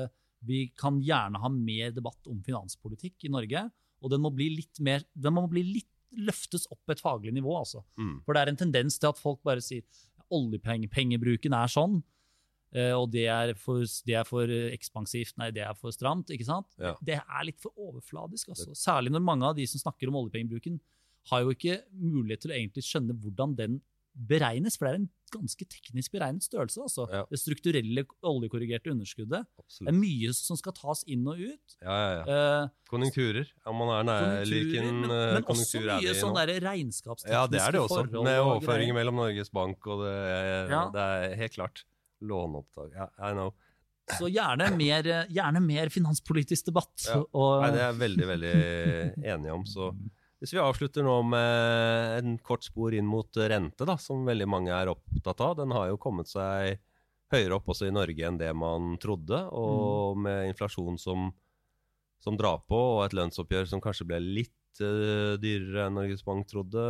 vi 0.46 0.68
kan 0.78 0.98
gjerne 1.02 1.42
ha 1.42 1.50
mer 1.54 1.94
debatt 1.94 2.30
om 2.30 2.42
finanspolitikk 2.46 3.26
i 3.26 3.34
Norge. 3.34 3.66
Og 4.06 4.14
den 4.14 4.22
må 4.22 4.30
bli 4.34 4.52
litt 4.60 4.80
mer 4.86 5.02
Den 5.18 5.34
må 5.34 5.48
bli 5.50 5.64
litt 5.66 5.92
løftes 6.16 6.68
opp 6.72 6.94
et 6.94 7.02
faglig 7.04 7.34
nivå, 7.36 7.52
altså. 7.60 7.82
Mm. 8.00 8.20
For 8.24 8.36
det 8.36 8.44
er 8.44 8.52
en 8.52 8.60
tendens 8.60 9.00
til 9.02 9.10
at 9.10 9.20
folk 9.20 9.42
bare 9.44 9.64
sier 9.64 9.84
oljepengebruken 10.32 11.54
er 11.58 11.72
sånn, 11.74 11.98
eh, 12.72 12.94
og 12.96 13.10
det 13.12 13.26
er, 13.32 13.52
for, 13.60 13.84
det 14.08 14.16
er 14.22 14.28
for 14.28 14.52
ekspansivt, 14.70 15.36
nei, 15.42 15.50
det 15.56 15.66
er 15.66 15.76
for 15.78 15.92
stramt. 15.92 16.32
ikke 16.32 16.48
sant? 16.48 16.70
Ja. 16.80 16.94
Det 17.04 17.18
er 17.20 17.48
litt 17.50 17.60
for 17.60 17.76
overfladisk. 17.76 18.54
altså. 18.54 18.72
Særlig 18.80 19.12
når 19.12 19.26
mange 19.28 19.50
av 19.50 19.58
de 19.60 19.68
som 19.68 19.84
snakker 19.84 20.12
om 20.12 20.22
oljepengebruken, 20.22 20.80
har 21.32 21.42
jo 21.42 21.56
ikke 21.56 21.80
mulighet 21.90 22.46
til 22.46 22.54
å 22.54 22.58
egentlig 22.60 22.86
skjønne 22.86 23.18
hvordan 23.18 23.56
den 23.58 23.78
beregnes, 24.16 24.78
for 24.80 24.88
det 24.88 24.94
er 24.94 25.00
en 25.02 25.10
ganske 25.34 25.66
teknisk 25.68 26.14
beregnet 26.16 26.46
størrelse. 26.46 26.80
altså. 26.86 27.06
Ja. 27.12 27.24
Det 27.30 27.40
strukturelle 27.42 28.06
oljekorrigerte 28.26 28.94
underskuddet. 28.94 29.48
Det 29.82 29.90
er 29.92 29.98
mye 29.98 30.32
som 30.38 30.60
skal 30.60 30.76
tas 30.78 31.04
inn 31.12 31.26
og 31.28 31.42
ut. 31.42 31.76
Ja, 31.82 31.96
ja, 31.96 32.14
ja. 32.16 32.38
Eh, 32.64 32.70
Konjunkturer. 32.92 33.50
Om 33.68 33.82
man 33.82 33.92
er 33.98 34.08
nær 34.08 34.46
hvilken 34.48 34.90
men, 35.02 35.10
eh, 35.10 35.34
men 35.36 35.44
også 35.44 35.50
konjunktur 35.52 35.90
er 35.90 36.00
vi 36.00 36.08
mye 36.08 36.16
sånn 36.22 36.40
regnskapstekniske 36.40 36.64
regnskapstekniske 36.70 37.36
Ja, 37.36 37.44
det 37.52 37.62
er 37.62 37.76
det 37.76 37.84
også. 37.84 38.02
forhold 38.06 38.30
Med 38.30 38.40
overføringer 38.46 38.98
mellom 39.02 39.22
Norges 39.24 39.52
Bank 39.52 39.88
og 39.92 40.06
det, 40.06 40.16
det 40.96 41.06
er 41.06 41.36
helt 41.44 41.58
klart. 41.60 41.86
Låneopptak. 42.26 42.94
Yeah, 42.96 43.10
I 43.20 43.34
know. 43.36 43.52
Så 44.16 44.30
gjerne 44.30 44.70
mer, 44.78 45.08
gjerne 45.34 45.60
mer 45.66 45.90
finanspolitisk 45.90 46.70
debatt. 46.70 47.08
Og, 47.34 47.62
Nei, 47.64 47.72
det 47.74 47.82
er 47.82 47.90
jeg 47.90 48.00
veldig, 48.04 48.28
veldig 48.30 48.54
enig 49.34 49.52
om. 49.52 49.66
Så 49.68 49.90
hvis 50.46 50.54
vi 50.54 50.62
avslutter 50.62 51.02
nå 51.02 51.14
med 51.26 52.20
en 52.20 52.36
kort 52.46 52.62
spor 52.62 52.94
inn 52.94 53.08
mot 53.10 53.34
rente, 53.34 53.82
da, 53.82 53.96
som 53.98 54.28
veldig 54.28 54.46
mange 54.46 54.70
er 54.70 54.92
opptatt 54.92 55.40
av. 55.42 55.56
Den 55.58 55.72
har 55.74 55.88
jo 55.90 55.98
kommet 55.98 56.30
seg 56.30 56.78
høyere 57.34 57.58
opp 57.58 57.72
også 57.74 57.88
i 57.90 57.96
Norge 57.96 58.28
enn 58.28 58.38
det 58.38 58.52
man 58.54 58.94
trodde. 59.02 59.40
Og 59.58 60.20
med 60.22 60.52
inflasjon 60.52 61.00
som, 61.02 61.32
som 62.22 62.38
drar 62.38 62.62
på, 62.70 62.78
og 62.78 63.08
et 63.08 63.18
lønnsoppgjør 63.18 63.72
som 63.72 63.82
kanskje 63.82 64.06
ble 64.12 64.22
litt 64.22 64.84
uh, 64.86 65.34
dyrere 65.42 65.88
enn 65.88 65.98
Norges 65.98 66.22
Bank 66.28 66.46
trodde. 66.52 66.86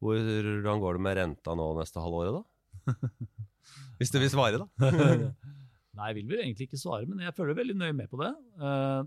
Hvordan 0.00 0.80
går 0.80 0.96
det 0.96 1.04
med 1.04 1.18
renta 1.20 1.58
nå 1.60 1.68
neste 1.76 2.00
halvåret, 2.00 2.40
da? 2.40 2.96
Hvis 4.00 4.14
du 4.14 4.22
vil 4.24 4.32
svare, 4.32 4.64
da. 4.64 4.88
Nei, 5.94 6.08
jeg 6.10 6.16
vil 6.18 6.30
vel 6.32 6.40
egentlig 6.42 6.66
ikke 6.66 6.80
svare, 6.80 7.06
men 7.06 7.20
jeg 7.22 7.34
følger 7.36 7.54
veldig 7.60 7.74
nøye 7.78 7.94
med 7.94 8.08
på 8.10 8.18
det. 8.18 8.32
Eh, 8.58 9.02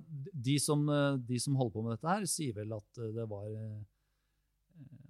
De 0.48 0.56
som, 0.64 0.86
eh, 0.94 1.18
de 1.28 1.40
som 1.44 1.58
holder 1.60 1.74
på 1.74 1.84
med 1.84 1.96
dette 1.98 2.08
her, 2.14 2.28
sier 2.32 2.56
vel 2.56 2.72
at 2.78 3.02
eh, 3.04 3.14
det 3.18 3.26
var 3.32 3.50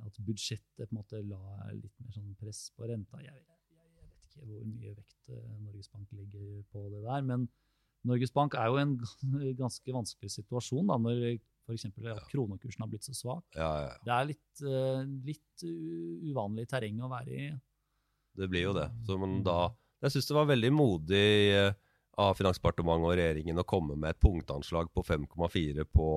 At 0.08 0.18
budsjettet 0.24 0.88
på 0.88 0.96
en 0.96 0.98
måte 1.02 1.20
la 1.28 1.68
litt 1.76 1.94
mer 2.00 2.14
sånn 2.16 2.34
press 2.40 2.70
på 2.78 2.88
renta. 2.88 3.20
Jeg, 3.20 3.36
jeg, 3.44 3.58
jeg 3.76 4.08
vet 4.08 4.38
ikke 4.38 4.46
hvor 4.48 4.62
mye 4.72 4.94
vekt 4.96 5.32
Norges 5.66 5.90
Bank 5.92 6.14
legger 6.16 6.62
på 6.72 6.86
det 6.94 7.02
der, 7.04 7.26
men 7.28 7.48
Norges 8.08 8.32
Bank 8.32 8.56
er 8.56 8.70
jo 8.72 8.78
i 8.80 8.86
en 8.86 8.96
ganske 9.64 9.96
vanskelig 9.98 10.32
situasjon 10.38 10.88
da, 10.88 10.96
når 11.04 11.26
f.eks. 11.68 11.90
at 11.92 12.30
kronekursen 12.32 12.86
har 12.86 12.88
blitt 12.94 13.04
så 13.04 13.14
svak. 13.18 13.44
Ja, 13.58 13.68
ja. 13.84 13.92
Det 14.08 14.14
er 14.16 14.30
litt, 14.30 14.62
litt 15.28 15.66
uvanlig 16.32 16.70
terreng 16.72 17.02
å 17.04 17.12
være 17.12 17.36
i. 17.36 17.50
Det 18.38 18.48
blir 18.48 18.70
jo 18.70 18.74
det. 18.78 18.88
Så 19.04 19.18
man 19.20 19.42
da, 19.44 19.60
jeg 20.04 20.14
syns 20.14 20.30
det 20.30 20.38
var 20.38 20.50
veldig 20.52 20.72
modig 20.76 21.28
eh, 21.56 21.72
av 22.18 22.38
Finansdepartementet 22.38 23.08
og 23.08 23.18
regjeringen 23.18 23.62
å 23.62 23.68
komme 23.68 23.98
med 23.98 24.14
et 24.14 24.22
punktanslag 24.22 24.90
på 24.94 25.04
5,4 25.06 25.86
på 25.90 26.12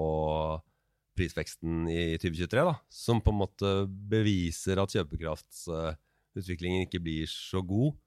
prisveksten 1.18 1.88
i 1.90 2.04
2023, 2.20 2.62
da, 2.64 2.76
som 2.92 3.20
på 3.20 3.32
en 3.32 3.40
måte 3.42 3.72
beviser 3.88 4.80
at 4.80 4.94
kjøpekraftsutviklingen 4.94 6.86
ikke 6.86 7.02
blir 7.04 7.28
så 7.30 7.60
god. 7.66 7.98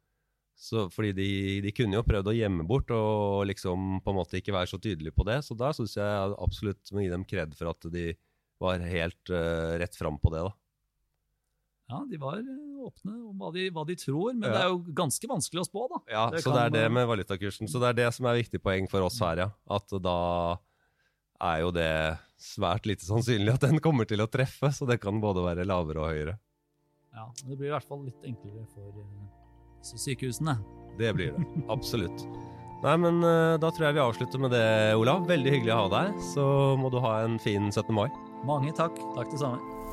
Så, 0.63 0.86
fordi 0.93 1.12
de, 1.17 1.29
de 1.65 1.73
kunne 1.75 1.97
jo 1.97 2.05
prøvd 2.05 2.29
å 2.29 2.36
gjemme 2.38 2.65
bort 2.69 2.91
og 2.93 3.43
liksom 3.49 3.99
på 4.05 4.13
en 4.13 4.19
måte 4.19 4.38
ikke 4.39 4.53
være 4.55 4.69
så 4.69 4.79
tydelige 4.81 5.15
på 5.17 5.25
det. 5.27 5.39
Så 5.45 5.57
da 5.57 5.73
syns 5.75 5.97
jeg 5.97 6.36
absolutt 6.38 6.93
må 6.93 7.03
gi 7.03 7.12
dem 7.12 7.25
kred 7.27 7.55
for 7.57 7.73
at 7.73 7.89
de 7.93 8.12
var 8.62 8.86
helt 8.86 9.33
uh, 9.33 9.73
rett 9.81 9.97
fram 9.97 10.19
på 10.21 10.31
det. 10.33 10.45
da. 10.45 10.53
Ja, 11.91 12.03
de 12.09 12.19
var 12.21 12.39
åpne 12.89 13.13
om 13.29 13.39
hva 13.41 13.49
de, 13.55 13.69
hva 13.73 13.85
de 13.87 13.95
tror, 13.99 14.33
men 14.33 14.47
Ja. 14.49 14.53
det 14.57 14.61
er 14.65 14.69
jo 14.73 14.79
ganske 14.95 15.29
vanskelig 15.29 15.63
å 15.63 15.67
spå, 15.69 15.87
da. 15.91 15.99
Ja, 16.11 16.25
Det 16.33 16.41
så 16.43 16.53
det 16.53 16.61
er 16.67 16.69
det 16.75 16.91
med 16.91 17.07
valutakursen. 17.07 17.67
Så 17.71 17.79
det 17.81 17.89
er 17.93 17.99
det 18.03 18.13
som 18.13 18.25
er 18.29 18.39
viktig 18.41 18.61
poeng 18.63 18.87
for 18.91 19.01
oss 19.07 19.19
her, 19.19 19.37
ja. 19.37 19.49
At 19.69 19.87
da 20.01 20.17
er 21.41 21.59
jo 21.63 21.71
det 21.75 21.89
svært 22.39 22.85
lite 22.85 23.03
sannsynlig 23.07 23.53
at 23.55 23.61
den 23.67 23.79
kommer 23.83 24.05
til 24.07 24.19
å 24.23 24.27
treffe, 24.31 24.71
så 24.75 24.87
det 24.87 24.99
kan 25.01 25.19
både 25.23 25.43
være 25.43 25.65
lavere 25.67 25.99
og 26.03 26.09
høyere. 26.11 26.37
Ja, 27.13 27.27
Det 27.45 27.57
blir 27.57 27.67
i 27.69 27.73
hvert 27.75 27.87
fall 27.87 28.03
litt 28.05 28.23
enklere 28.25 28.65
for 28.73 28.89
eh, 28.89 29.27
sykehusene. 29.83 30.57
Det 30.97 31.13
blir 31.15 31.33
det. 31.35 31.45
Absolutt. 31.69 32.25
Nei, 32.83 32.97
men 32.99 33.21
eh, 33.23 33.57
da 33.63 33.69
tror 33.71 33.87
jeg 33.87 33.95
vi 33.95 34.01
avslutter 34.03 34.41
med 34.43 34.51
det, 34.51 34.65
Olav. 34.99 35.23
Veldig 35.29 35.51
hyggelig 35.55 35.71
å 35.75 35.83
ha 35.85 35.91
deg. 35.93 36.17
Så 36.33 36.43
må 36.81 36.89
du 36.91 36.99
ha 36.99 37.21
en 37.23 37.37
fin 37.39 37.69
17. 37.71 37.93
mai. 37.95 38.09
Mange 38.43 38.73
takk. 38.75 38.97
Takk 39.15 39.31
det 39.31 39.39
samme. 39.39 39.61